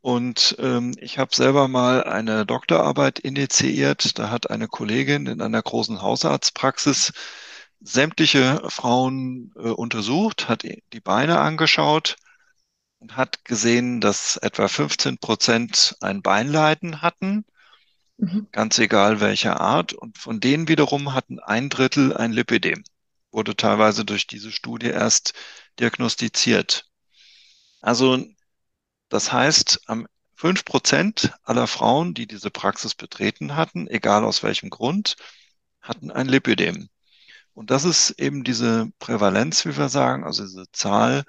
[0.00, 4.18] Und ähm, ich habe selber mal eine Doktorarbeit initiiert.
[4.18, 7.12] Da hat eine Kollegin in einer großen Hausarztpraxis
[7.80, 12.16] sämtliche Frauen äh, untersucht, hat die Beine angeschaut
[12.98, 17.44] und hat gesehen, dass etwa 15 Prozent ein Beinleiden hatten,
[18.16, 18.48] mhm.
[18.52, 19.92] ganz egal welcher Art.
[19.92, 22.84] Und von denen wiederum hatten ein Drittel ein Lipidem,
[23.30, 25.34] wurde teilweise durch diese Studie erst
[25.78, 26.86] diagnostiziert.
[27.80, 28.24] Also
[29.08, 34.70] das heißt, am fünf Prozent aller Frauen, die diese Praxis betreten hatten, egal aus welchem
[34.70, 35.16] Grund,
[35.80, 36.88] hatten ein Lipidem.
[37.54, 41.24] Und das ist eben diese Prävalenz, wie wir sagen, also diese Zahl,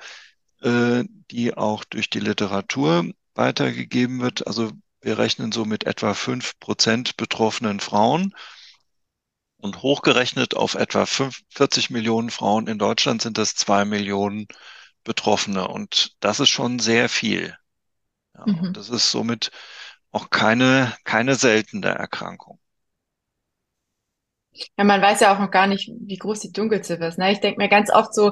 [0.61, 4.47] äh, die auch durch die Literatur weitergegeben wird.
[4.47, 4.71] Also
[5.05, 8.33] wir rechnen so mit etwa fünf Prozent betroffenen Frauen.
[9.57, 14.47] Und hochgerechnet auf etwa 40 Millionen Frauen in Deutschland sind das zwei Millionen
[15.03, 15.67] Betroffene.
[15.67, 17.55] Und das ist schon sehr viel.
[18.33, 18.73] Ja, mhm.
[18.73, 19.51] Das ist somit
[20.11, 22.59] auch keine, keine seltene Erkrankung.
[24.77, 27.17] Ja, man weiß ja auch noch gar nicht, wie groß die Dunkelziffer ist.
[27.17, 27.31] Ne?
[27.31, 28.31] Ich denke mir ganz oft so,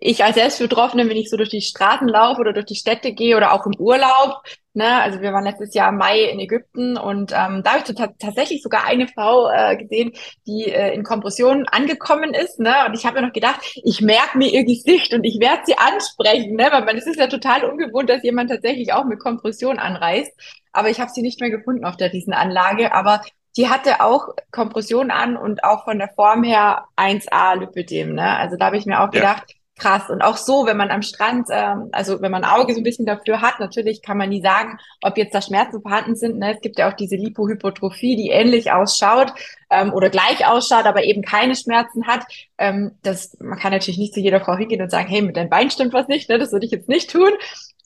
[0.00, 3.36] ich als Selbstbetroffene, wenn ich so durch die Straßen laufe oder durch die Städte gehe
[3.36, 4.42] oder auch im Urlaub,
[4.74, 5.00] ne?
[5.00, 8.62] also wir waren letztes Jahr im Mai in Ägypten und ähm, da habe ich tatsächlich
[8.62, 10.12] sogar eine Frau äh, gesehen,
[10.46, 12.58] die äh, in Kompression angekommen ist.
[12.58, 12.74] Ne?
[12.86, 15.78] Und ich habe mir noch gedacht, ich merke mir ihr Gesicht und ich werde sie
[15.78, 16.68] ansprechen, ne?
[16.72, 20.32] weil man, es ist ja total ungewohnt, dass jemand tatsächlich auch mit Kompression anreist.
[20.72, 22.92] Aber ich habe sie nicht mehr gefunden auf der Riesenanlage.
[22.94, 23.22] Aber
[23.56, 28.14] die hatte auch Kompression an und auch von der Form her 1A Lipödem.
[28.14, 28.36] Ne?
[28.36, 29.20] Also da habe ich mir auch ja.
[29.20, 30.08] gedacht, krass.
[30.08, 33.06] Und auch so, wenn man am Strand, ähm, also wenn man Auge so ein bisschen
[33.06, 36.38] dafür hat, natürlich kann man nie sagen, ob jetzt da Schmerzen vorhanden sind.
[36.38, 36.54] Ne?
[36.54, 39.32] Es gibt ja auch diese Lipohypotrophie, die ähnlich ausschaut
[39.70, 42.24] ähm, oder gleich ausschaut, aber eben keine Schmerzen hat.
[42.58, 45.50] Ähm, das, man kann natürlich nicht zu jeder Frau hingehen und sagen, hey, mit deinem
[45.50, 46.38] Bein stimmt was nicht, ne?
[46.38, 47.30] das würde ich jetzt nicht tun.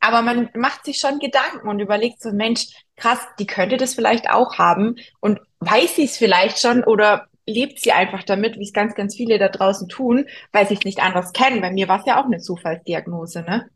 [0.00, 4.30] Aber man macht sich schon Gedanken und überlegt so, Mensch, krass, die könnte das vielleicht
[4.30, 8.72] auch haben und weiß sie es vielleicht schon oder lebt sie einfach damit, wie es
[8.72, 11.60] ganz, ganz viele da draußen tun, weil sie es nicht anders kennen.
[11.60, 13.68] Bei mir war es ja auch eine Zufallsdiagnose, ne?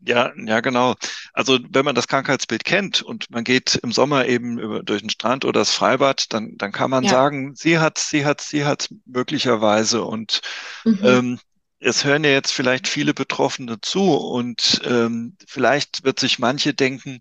[0.00, 0.94] Ja, ja, genau.
[1.34, 5.10] Also wenn man das Krankheitsbild kennt und man geht im Sommer eben über, durch den
[5.10, 7.06] Strand oder das Freibad, dann, dann kann man Ja.
[7.06, 10.40] sagen, sie hat, sie hat, sie hat möglicherweise und
[10.84, 10.96] Mhm.
[11.02, 11.38] ähm,
[11.78, 17.18] es hören ja jetzt vielleicht viele Betroffene zu und ähm, vielleicht wird sich manche denken,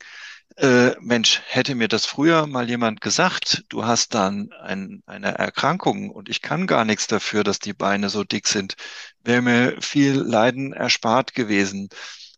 [0.58, 6.10] äh, Mensch, hätte mir das früher mal jemand gesagt, du hast dann ein, eine Erkrankung
[6.10, 8.76] und ich kann gar nichts dafür, dass die Beine so dick sind,
[9.24, 11.90] wäre mir viel Leiden erspart gewesen.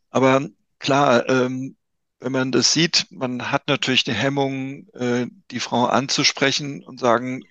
[0.10, 0.48] Aber
[0.80, 1.78] klar, ähm,
[2.20, 7.44] wenn man das sieht, man hat natürlich die Hemmung, äh, die Frau anzusprechen und sagen,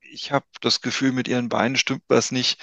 [0.00, 2.60] ich habe das Gefühl, mit Ihren Beinen stimmt was nicht.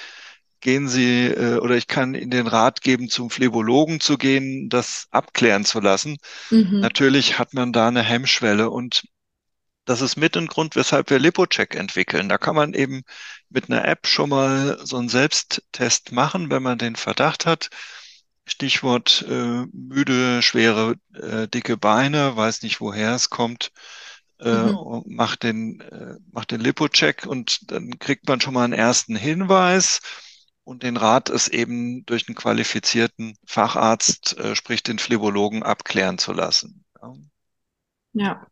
[0.61, 5.07] Gehen Sie, äh, oder ich kann Ihnen den Rat geben, zum Phlebologen zu gehen, das
[5.11, 6.17] abklären zu lassen.
[6.51, 6.81] Mhm.
[6.81, 9.03] Natürlich hat man da eine Hemmschwelle und
[9.85, 12.29] das ist mit ein Grund, weshalb wir LipoCheck entwickeln.
[12.29, 13.03] Da kann man eben
[13.49, 17.69] mit einer App schon mal so einen Selbsttest machen, wenn man den Verdacht hat.
[18.45, 23.71] Stichwort äh, müde, schwere, äh, dicke Beine, weiß nicht, woher es kommt,
[24.39, 25.03] äh, Mhm.
[25.05, 30.01] macht den, äh, macht den Lipo-Check und dann kriegt man schon mal einen ersten Hinweis.
[30.69, 36.31] Und den Rat ist eben durch einen qualifizierten Facharzt, äh, sprich den Phlebologen, abklären zu
[36.31, 36.85] lassen.
[37.01, 37.15] Ja,
[38.13, 38.47] Ja.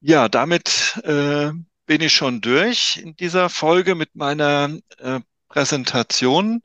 [0.00, 1.52] Ja, damit äh,
[1.86, 6.62] bin ich schon durch in dieser Folge mit meiner äh, Präsentation.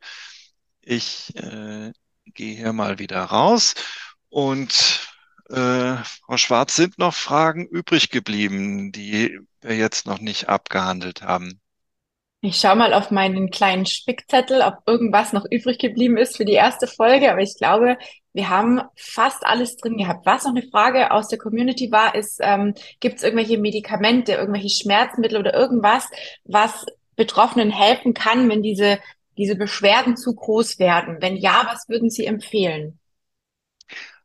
[0.82, 1.94] Ich äh,
[2.26, 3.76] gehe hier mal wieder raus
[4.28, 5.08] und
[5.50, 11.62] äh, Frau Schwarz, sind noch Fragen übrig geblieben, die wir jetzt noch nicht abgehandelt haben?
[12.48, 16.54] Ich schaue mal auf meinen kleinen Spickzettel, ob irgendwas noch übrig geblieben ist für die
[16.54, 17.98] erste Folge, aber ich glaube,
[18.32, 20.26] wir haben fast alles drin gehabt.
[20.26, 24.70] Was noch eine Frage aus der Community war, ist, ähm, gibt es irgendwelche Medikamente, irgendwelche
[24.70, 26.08] Schmerzmittel oder irgendwas,
[26.46, 26.86] was
[27.18, 29.00] Betroffenen helfen kann, wenn diese,
[29.38, 31.18] diese Beschwerden zu groß werden?
[31.20, 32.98] Wenn ja, was würden Sie empfehlen?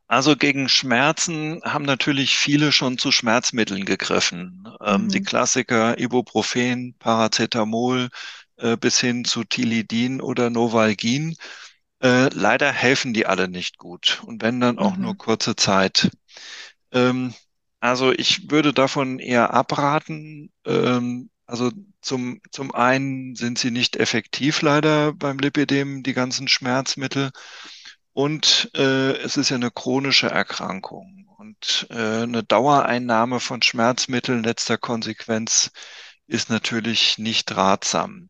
[0.07, 4.63] Also gegen Schmerzen haben natürlich viele schon zu Schmerzmitteln gegriffen.
[4.81, 5.21] Ähm, die Mhm.
[5.21, 8.09] Klassiker Ibuprofen, Paracetamol,
[8.57, 11.35] äh, bis hin zu Tilidin oder Novalgin.
[12.01, 15.17] Äh, leider helfen die alle nicht gut und wenn dann auch nur Mhm.
[15.17, 16.11] kurze Zeit.
[16.91, 17.33] Ähm,
[17.79, 20.51] also ich würde davon eher abraten.
[20.65, 27.31] Ähm, also zum, zum einen sind sie nicht effektiv leider beim Lipidem, die ganzen Schmerzmittel.
[28.13, 31.27] Und äh, es ist ja eine chronische Erkrankung.
[31.37, 35.71] Und äh, eine Dauereinnahme von Schmerzmitteln letzter Konsequenz
[36.27, 38.29] ist natürlich nicht ratsam.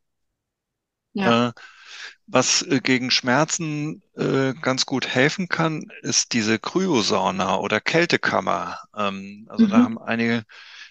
[1.13, 1.37] Ja.
[1.37, 1.51] Äh,
[2.27, 8.79] was gegen Schmerzen äh, ganz gut helfen kann, ist diese Kryosauna oder Kältekammer.
[8.97, 9.83] Ähm, also da Mhm.
[9.83, 10.45] haben einige,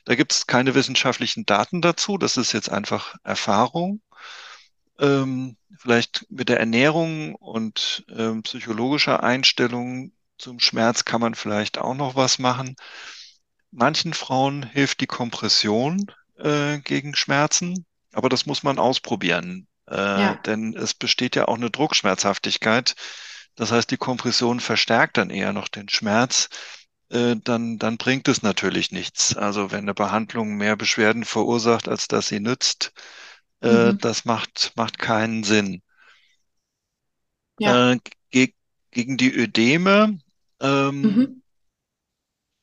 [0.05, 2.18] da gibt es keine wissenschaftlichen Daten dazu.
[2.18, 4.02] Das ist jetzt einfach Erfahrung.
[5.02, 11.94] Ähm, vielleicht mit der Ernährung und ähm, psychologischer Einstellung zum Schmerz kann man vielleicht auch
[11.94, 12.76] noch was machen.
[13.72, 16.06] Manchen Frauen hilft die Kompression
[16.38, 20.36] äh, gegen Schmerzen, aber das muss man ausprobieren, äh, Ja.
[20.46, 22.94] denn es besteht ja auch eine Druckschmerzhaftigkeit.
[23.54, 26.48] Das heißt, die Kompression verstärkt dann eher noch den Schmerz.
[27.10, 29.36] Äh, dann, dann bringt es natürlich nichts.
[29.36, 32.92] Also wenn eine Behandlung mehr Beschwerden verursacht, als dass sie nützt,
[33.62, 33.98] äh, Mhm.
[34.01, 35.83] das macht, macht keinen Sinn.
[37.59, 37.92] Ja.
[37.92, 37.98] Äh,
[38.31, 38.53] ge
[38.90, 40.18] gegen die Ödeme
[40.61, 41.42] ähm, Mhm.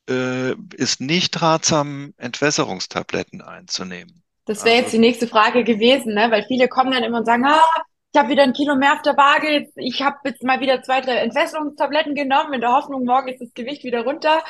[0.09, 4.23] äh, ist nicht ratsam, Entwässerungstabletten einzunehmen.
[4.45, 6.31] Das wäre jetzt Also die nächste Frage gewesen, ne?
[6.31, 7.63] Weil viele kommen dann immer und sagen, ah,
[8.11, 10.81] ich habe wieder ein Kilo mehr auf der Waage, jetzt, ich habe jetzt mal wieder
[10.81, 14.43] zwei, drei Entwässerungstabletten genommen, in der Hoffnung, morgen ist das Gewicht wieder runter.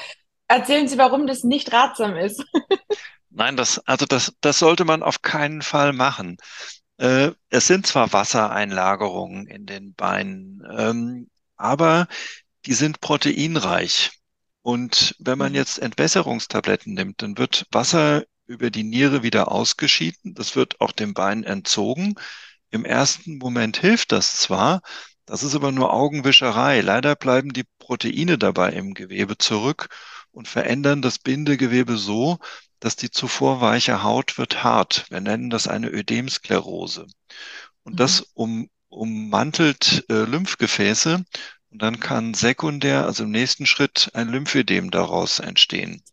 [0.48, 2.44] Erzählen Sie, warum das nicht ratsam ist.
[3.30, 6.38] nein, das, also das, das sollte man auf keinen Fall machen.
[6.98, 12.08] Äh, es sind zwar Wassereinlagerungen in den Beinen, ähm, aber
[12.66, 14.12] die sind proteinreich.
[14.64, 15.56] Und wenn man Mhm.
[15.56, 20.34] jetzt Entwässerungstabletten nimmt, dann wird Wasser über die Niere wieder ausgeschieden.
[20.36, 22.16] Das wird auch dem Bein entzogen.
[22.72, 24.82] Im ersten Moment hilft das zwar,
[25.26, 26.82] das ist aber nur Augenwischerei.
[26.82, 29.90] Leider bleiben die Proteine dabei im Gewebe zurück
[30.32, 32.40] und verändern das Bindegewebe so,
[32.80, 35.06] dass die zuvor weiche Haut wird hart.
[35.10, 37.08] Wir nennen das eine Ödemsklerose.
[37.84, 38.26] Und das Mhm.
[38.36, 41.26] um, ummantelt äh, Lymphgefäße
[41.72, 46.04] und dann kann sekundär, also im nächsten Schritt, ein Lymphödem daraus entstehen.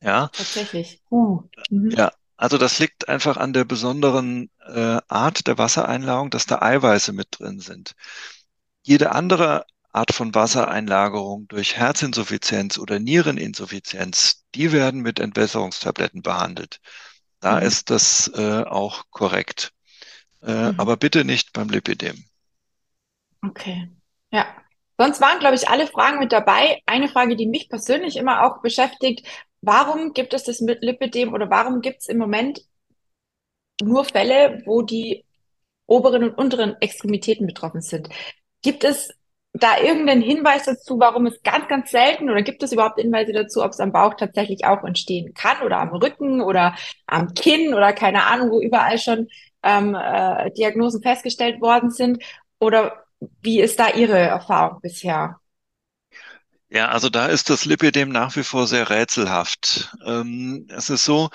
[0.00, 1.02] Ja, Tatsächlich.
[1.10, 1.42] Uh.
[1.70, 1.90] Mhm.
[1.96, 2.10] ja.
[2.36, 7.28] Also das liegt einfach an der besonderen äh, Art der Wassereinlagerung, dass da Eiweiße mit
[7.40, 7.94] drin sind.
[8.82, 16.80] Jede andere Art von Wassereinlagerung durch Herzinsuffizienz oder Niereninsuffizienz, die werden mit Entwässerungstabletten behandelt.
[17.40, 17.58] Da Mhm.
[17.58, 19.72] ist das äh, auch korrekt.
[20.42, 20.78] Äh, Mhm.
[20.78, 22.24] aber bitte nicht beim Lipidem.
[23.44, 23.88] Okay.
[24.32, 24.46] Ja.
[24.98, 26.82] Sonst waren, glaube ich, alle Fragen mit dabei.
[26.86, 29.26] Eine Frage, die mich persönlich immer auch beschäftigt,
[29.60, 32.60] warum gibt es das mit Lipidem oder warum gibt es im Moment
[33.82, 35.24] nur Fälle, wo die
[35.86, 38.08] oberen und unteren Extremitäten betroffen sind?
[38.62, 39.10] Gibt es
[39.52, 43.62] da irgendeinen Hinweis dazu, warum es ganz, ganz selten oder gibt es überhaupt Hinweise dazu,
[43.64, 46.74] ob es am Bauch tatsächlich auch entstehen kann oder am Rücken oder
[47.06, 49.28] am Kinn oder keine Ahnung, wo überall schon
[49.62, 52.22] ähm, äh, Diagnosen festgestellt worden sind?
[52.58, 53.04] Oder
[53.40, 55.36] wie ist da Ihre Erfahrung bisher?
[56.70, 59.96] Ja, also da ist das Lipidem nach wie vor sehr rätselhaft.
[60.04, 61.30] Ähm, es ist so,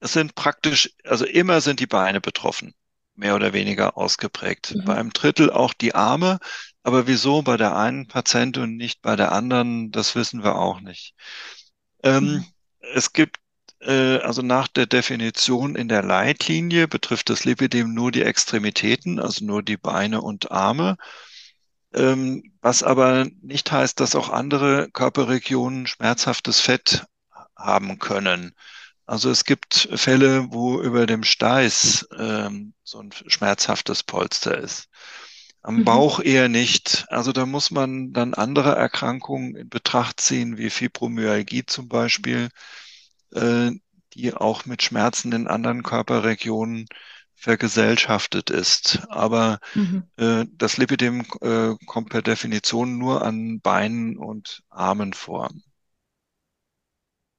[0.00, 2.74] es sind praktisch, also immer sind die Beine betroffen,
[3.16, 4.74] mehr oder weniger ausgeprägt.
[4.74, 4.84] Mhm.
[4.84, 6.38] Bei einem Drittel auch die Arme,
[6.86, 10.80] aber wieso bei der einen Patientin und nicht bei der anderen, das wissen wir auch
[10.80, 11.14] nicht.
[12.02, 12.46] Ähm, Mhm.
[12.94, 13.38] es gibt
[13.80, 19.44] äh, also nach der Definition in der Leitlinie betrifft das Lipidem nur die Extremitäten, also
[19.44, 20.96] nur die Beine und Arme.
[21.94, 27.06] Ähm, was aber nicht heißt, dass auch andere Körperregionen schmerzhaftes Fett
[27.56, 28.54] haben können.
[29.06, 34.88] Also es gibt Fälle, wo über dem Steiß ähm, so ein schmerzhaftes Polster ist.
[35.66, 35.84] Am Mhm.
[35.84, 37.04] Bauch eher nicht.
[37.10, 42.48] Also da muss man dann andere Erkrankungen in Betracht ziehen, wie Fibromyalgie zum Beispiel,
[43.34, 43.72] äh,
[44.14, 46.86] die auch mit Schmerzen in anderen Körperregionen
[47.34, 49.06] vergesellschaftet ist.
[49.10, 50.06] Aber Mhm.
[50.18, 55.50] äh, das Lipidem äh, kommt per Definition nur an Beinen und Armen vor.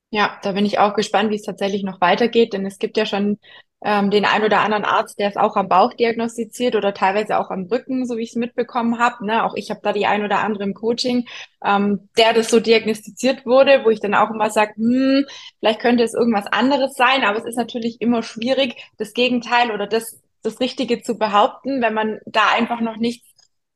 [0.10, 3.06] Ja, da bin ich auch gespannt, wie es tatsächlich noch weitergeht, denn es gibt ja
[3.06, 3.40] schon
[3.84, 7.52] ähm, den ein oder anderen Arzt, der es auch am Bauch diagnostiziert oder teilweise auch
[7.52, 9.26] am Rücken, so wie ich es mitbekommen habe.
[9.26, 9.44] Ne?
[9.44, 11.28] Auch ich habe da die ein oder andere im Coaching,
[11.64, 15.26] ähm, der das so diagnostiziert wurde, wo ich dann auch immer sage, hm,
[15.60, 19.86] vielleicht könnte es irgendwas anderes sein, aber es ist natürlich immer schwierig, das Gegenteil oder
[19.86, 23.27] das, das Richtige zu behaupten, wenn man da einfach noch nichts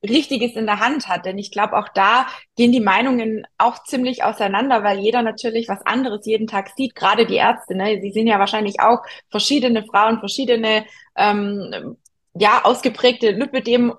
[0.03, 1.25] Richtiges in der Hand hat.
[1.25, 5.85] Denn ich glaube, auch da gehen die Meinungen auch ziemlich auseinander, weil jeder natürlich was
[5.85, 7.75] anderes jeden Tag sieht, gerade die Ärzte.
[7.75, 7.99] Ne?
[8.01, 8.99] Sie sehen ja wahrscheinlich auch
[9.29, 10.85] verschiedene Frauen, verschiedene
[11.15, 11.97] ähm,
[12.33, 13.93] ja ausgeprägte Lipödem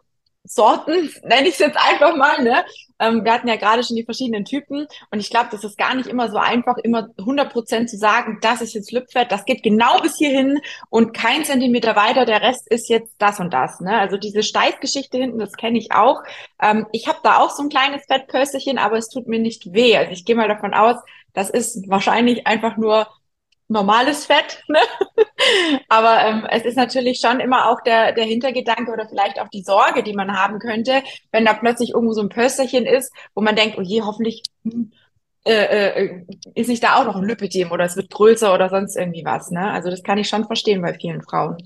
[0.44, 2.64] Sorten, nenne ich es jetzt einfach mal, ne?
[2.98, 5.94] Ähm, wir hatten ja gerade schon die verschiedenen Typen und ich glaube, das ist gar
[5.94, 10.00] nicht immer so einfach, immer 100% zu sagen, das ist jetzt Lüpfett, das geht genau
[10.00, 13.98] bis hierhin und kein Zentimeter weiter, der Rest ist jetzt das und das, ne?
[13.98, 16.22] Also diese Steißgeschichte hinten, das kenne ich auch.
[16.60, 19.96] Ähm, ich habe da auch so ein kleines Fettpölsterchen, aber es tut mir nicht weh.
[19.96, 20.96] Also ich gehe mal davon aus,
[21.32, 23.08] das ist wahrscheinlich einfach nur
[23.72, 24.78] normales Fett, ne?
[25.88, 29.62] Aber ähm, es ist natürlich schon immer auch der, der Hintergedanke oder vielleicht auch die
[29.62, 31.02] Sorge, die man haben könnte,
[31.32, 34.92] wenn da plötzlich irgendwo so ein Pösterchen ist, wo man denkt, oh je, hoffentlich hm,
[35.46, 38.96] äh, äh, ist nicht da auch noch ein Lipödem oder es wird größer oder sonst
[38.96, 39.50] irgendwie was.
[39.50, 39.70] Ne?
[39.72, 41.58] Also das kann ich schon verstehen bei vielen Frauen.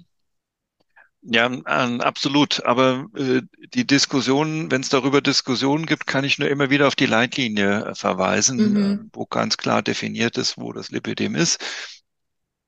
[1.22, 2.64] Ja, äh, absolut.
[2.64, 3.42] Aber äh,
[3.74, 7.84] die Diskussion, wenn es darüber Diskussionen gibt, kann ich nur immer wieder auf die Leitlinie
[7.86, 9.10] äh, verweisen, äh, Mhm.
[9.12, 11.60] wo ganz klar definiert ist, wo das Lipidem ist.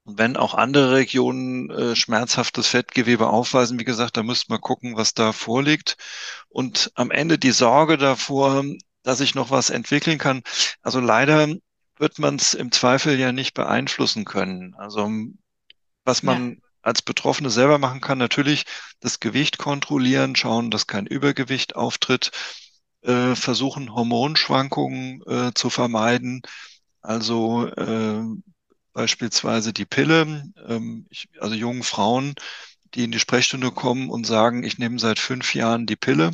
[0.09, 4.97] Und wenn auch andere Regionen äh, schmerzhaftes Fettgewebe aufweisen, wie gesagt, da müsste man gucken,
[4.97, 5.99] was da vorliegt.
[6.49, 8.65] Und am Ende die Sorge davor,
[9.03, 10.43] dass ich noch was entwickeln kann.
[10.83, 11.49] Also leider
[11.99, 14.75] wird man es im Zweifel ja nicht beeinflussen können.
[14.79, 15.11] Also
[16.05, 16.29] was Ja.
[16.29, 18.65] man als Betroffene selber machen kann, natürlich
[19.01, 22.31] das Gewicht kontrollieren, schauen, dass kein Übergewicht auftritt,
[23.03, 26.41] äh, versuchen Hormonschwankungen äh, zu vermeiden.
[27.03, 28.23] Also äh,
[28.99, 30.43] beispielsweise die Pille.
[30.67, 32.35] Ähm, ich, also jungen Frauen,
[32.95, 36.33] die in die Sprechstunde kommen und sagen, ich nehme seit fünf Jahren die Pille,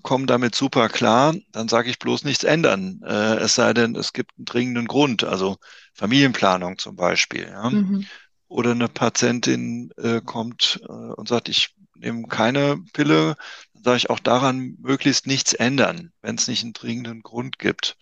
[0.00, 3.02] kommen damit super klar, dann sage ich bloß nichts ändern.
[3.04, 5.58] Äh, es sei denn, es gibt einen dringenden Grund, also
[5.92, 7.48] Familienplanung zum Beispiel.
[7.50, 7.68] Ja?
[7.68, 8.06] Mhm.
[8.48, 13.36] Oder eine Patientin äh, kommt äh, und sagt, ich nehme keine Pille,
[13.74, 17.98] dann sage ich auch daran möglichst nichts ändern, wenn es nicht einen dringenden Grund gibt.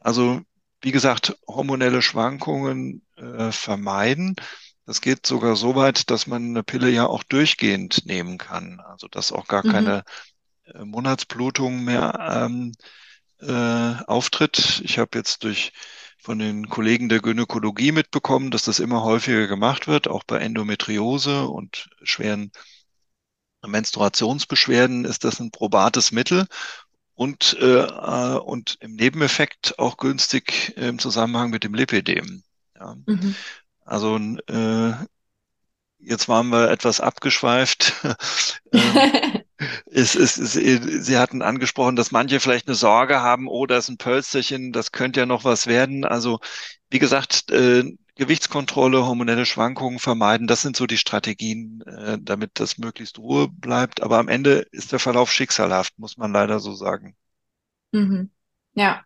[0.00, 0.42] Also
[0.80, 4.36] wie gesagt, hormonelle Schwankungen äh, vermeiden.
[4.86, 8.80] Das geht sogar so weit, dass man eine Pille ja auch durchgehend nehmen kann.
[8.80, 9.64] Also dass auch gar Mhm.
[9.64, 10.04] keine
[10.64, 12.72] äh, Monatsblutung mehr ähm,
[13.40, 14.82] äh, auftritt.
[14.84, 15.72] Ich habe jetzt durch
[16.18, 21.46] von den Kollegen der Gynäkologie mitbekommen, dass das immer häufiger gemacht wird, auch bei Endometriose
[21.46, 22.52] und schweren
[23.66, 26.46] Menstruationsbeschwerden ist das ein probates Mittel
[27.20, 32.42] und, äh, äh, und im Nebeneffekt auch günstig im Zusammenhang mit dem Lipidem.
[32.78, 32.96] Ja.
[33.04, 33.34] Mhm.
[33.84, 34.92] Also äh,
[35.98, 37.92] jetzt waren wir etwas abgeschweift.
[38.72, 39.42] ähm,
[39.86, 43.88] Es, es, es, Sie hatten angesprochen, dass manche vielleicht eine Sorge haben, oh, da ist
[43.88, 46.04] ein Pölsterchen, das könnte ja noch was werden.
[46.04, 46.40] Also
[46.90, 47.84] wie gesagt, äh,
[48.16, 54.02] Gewichtskontrolle, hormonelle Schwankungen vermeiden, das sind so die Strategien, äh, damit das möglichst Ruhe bleibt.
[54.02, 57.16] Aber am Ende ist der Verlauf schicksalhaft, muss man leider so sagen.
[57.92, 58.30] Mhm.
[58.74, 59.04] Ja.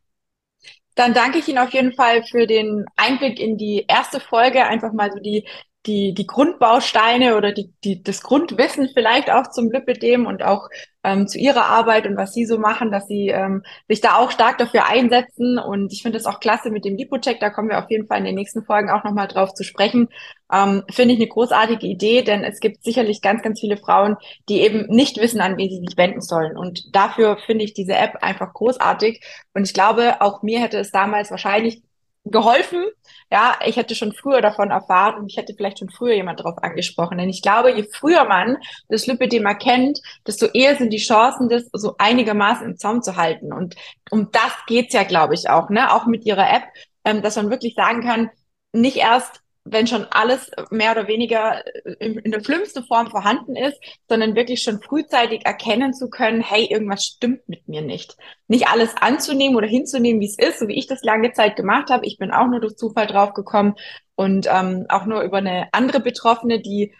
[0.94, 4.92] Dann danke ich Ihnen auf jeden Fall für den Einblick in die erste Folge, einfach
[4.92, 5.46] mal so die
[5.86, 10.68] die, die Grundbausteine oder die, die, das Grundwissen vielleicht auch zum Lipidem und auch
[11.02, 14.30] ähm, zu ihrer Arbeit und was sie so machen, dass sie ähm, sich da auch
[14.30, 15.58] stark dafür einsetzen.
[15.58, 18.18] Und ich finde es auch klasse mit dem Lipocheck, da kommen wir auf jeden Fall
[18.18, 20.08] in den nächsten Folgen auch nochmal drauf zu sprechen.
[20.50, 24.16] Ähm, finde ich eine großartige Idee, denn es gibt sicherlich ganz, ganz viele Frauen,
[24.48, 26.56] die eben nicht wissen, an wen sie sich wenden sollen.
[26.56, 29.22] Und dafür finde ich diese App einfach großartig.
[29.52, 31.82] Und ich glaube, auch mir hätte es damals wahrscheinlich
[32.24, 32.84] geholfen.
[33.30, 36.62] Ja, ich hätte schon früher davon erfahren und ich hätte vielleicht schon früher jemand darauf
[36.62, 37.18] angesprochen.
[37.18, 38.56] Denn ich glaube, je früher man
[38.88, 43.52] das Lipidem erkennt, desto eher sind die Chancen, das so einigermaßen im Zaum zu halten.
[43.52, 43.76] Und
[44.10, 45.92] um das geht's ja, glaube ich, auch, ne?
[45.92, 46.64] Auch mit ihrer App,
[47.04, 48.30] ähm, dass man wirklich sagen kann,
[48.72, 51.64] nicht erst wenn schon alles mehr oder weniger
[51.98, 56.66] in, in, der schlimmsten Form vorhanden ist, sondern wirklich schon frühzeitig erkennen zu können, hey,
[56.70, 58.16] irgendwas stimmt mit mir nicht.
[58.46, 61.88] Nicht alles anzunehmen oder hinzunehmen, wie es ist, so wie ich das lange Zeit gemacht
[61.88, 62.04] habe.
[62.04, 63.74] Ich bin auch nur durch Zufall draufgekommen
[64.16, 66.92] und ähm, auch nur über eine andere Betroffene, die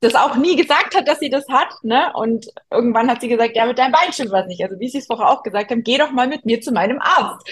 [0.00, 2.12] das auch nie gesagt hat, dass sie das hat, ne?
[2.14, 4.62] Und irgendwann hat sie gesagt, ja, mit deinem Bein stimmt was nicht.
[4.64, 6.98] Also wie sie es vorher auch gesagt haben, geh doch mal mit mir zu meinem
[7.00, 7.48] Arzt.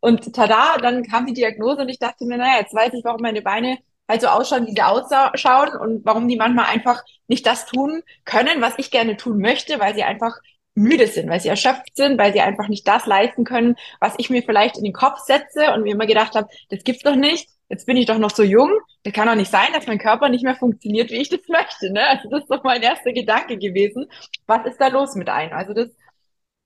[0.00, 3.22] Und tada, dann kam die Diagnose und ich dachte mir, naja, jetzt weiß ich, warum
[3.22, 3.78] meine Beine
[4.08, 8.60] halt so ausschauen, wie sie ausschauen und warum die manchmal einfach nicht das tun können,
[8.60, 10.34] was ich gerne tun möchte, weil sie einfach
[10.74, 14.30] müde sind, weil sie erschöpft sind, weil sie einfach nicht das leisten können, was ich
[14.30, 17.48] mir vielleicht in den Kopf setze und mir immer gedacht habe, das gibt's doch nicht.
[17.68, 18.70] Jetzt bin ich doch noch so jung.
[19.04, 21.92] Das kann doch nicht sein, dass mein Körper nicht mehr funktioniert, wie ich das möchte.
[21.92, 22.06] Ne?
[22.06, 24.06] Also das ist doch mein erster Gedanke gewesen.
[24.46, 25.52] Was ist da los mit einem?
[25.52, 25.88] Also das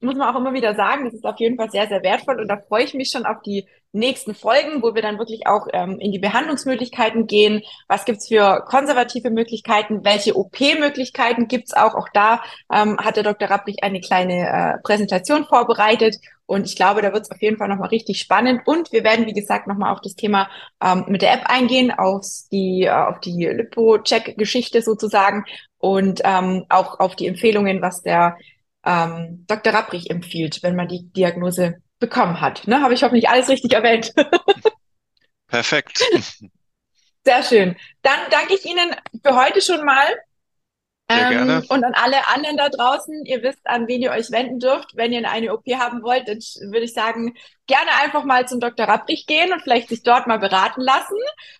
[0.00, 2.48] muss man auch immer wieder sagen, das ist auf jeden Fall sehr, sehr wertvoll und
[2.48, 5.98] da freue ich mich schon auf die nächsten Folgen, wo wir dann wirklich auch ähm,
[5.98, 7.62] in die Behandlungsmöglichkeiten gehen.
[7.88, 10.04] Was gibt's für konservative Möglichkeiten?
[10.04, 11.94] Welche OP-Möglichkeiten gibt's auch?
[11.94, 12.42] Auch da
[12.72, 13.50] ähm, hat der Dr.
[13.50, 17.88] Rapplich eine kleine äh, Präsentation vorbereitet und ich glaube, da wird's auf jeden Fall nochmal
[17.88, 20.48] richtig spannend und wir werden, wie gesagt, nochmal auf das Thema
[20.82, 25.44] ähm, mit der App eingehen, auf die, äh, auf die Lipo-Check-Geschichte sozusagen
[25.78, 28.36] und ähm, auch auf die Empfehlungen, was der
[28.88, 29.74] ähm, Dr.
[29.74, 32.66] Rapprich empfiehlt, wenn man die Diagnose bekommen hat.
[32.66, 32.80] Ne?
[32.80, 34.12] Habe ich hoffentlich alles richtig erwähnt.
[35.46, 36.02] Perfekt.
[37.24, 37.76] Sehr schön.
[38.00, 40.06] Dann danke ich Ihnen für heute schon mal.
[41.10, 41.52] Sehr gerne.
[41.54, 44.96] Ähm, und an alle anderen da draußen, ihr wisst, an wen ihr euch wenden dürft.
[44.96, 46.38] Wenn ihr eine OP haben wollt, dann
[46.70, 47.34] würde ich sagen,
[47.66, 48.86] gerne einfach mal zum Dr.
[48.86, 51.18] Rapprich gehen und vielleicht sich dort mal beraten lassen.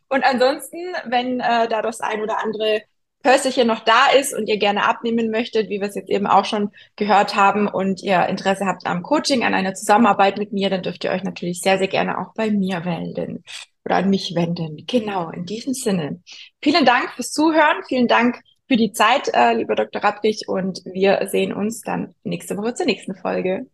[0.08, 2.82] Und ansonsten, wenn äh, da das ein oder andere
[3.22, 6.44] Pölsterchen noch da ist und ihr gerne abnehmen möchtet, wie wir es jetzt eben auch
[6.44, 10.82] schon gehört haben und ihr Interesse habt am Coaching, an einer Zusammenarbeit mit mir, dann
[10.82, 13.44] dürft ihr euch natürlich sehr, sehr gerne auch bei mir wenden
[13.84, 14.84] oder an mich wenden.
[14.86, 16.20] Genau, in diesem Sinne.
[16.62, 20.04] Vielen Dank fürs Zuhören, vielen Dank für die Zeit, äh, lieber Dr.
[20.04, 23.66] Rapprich, und wir sehen uns dann nächste Woche zur nächsten Folge.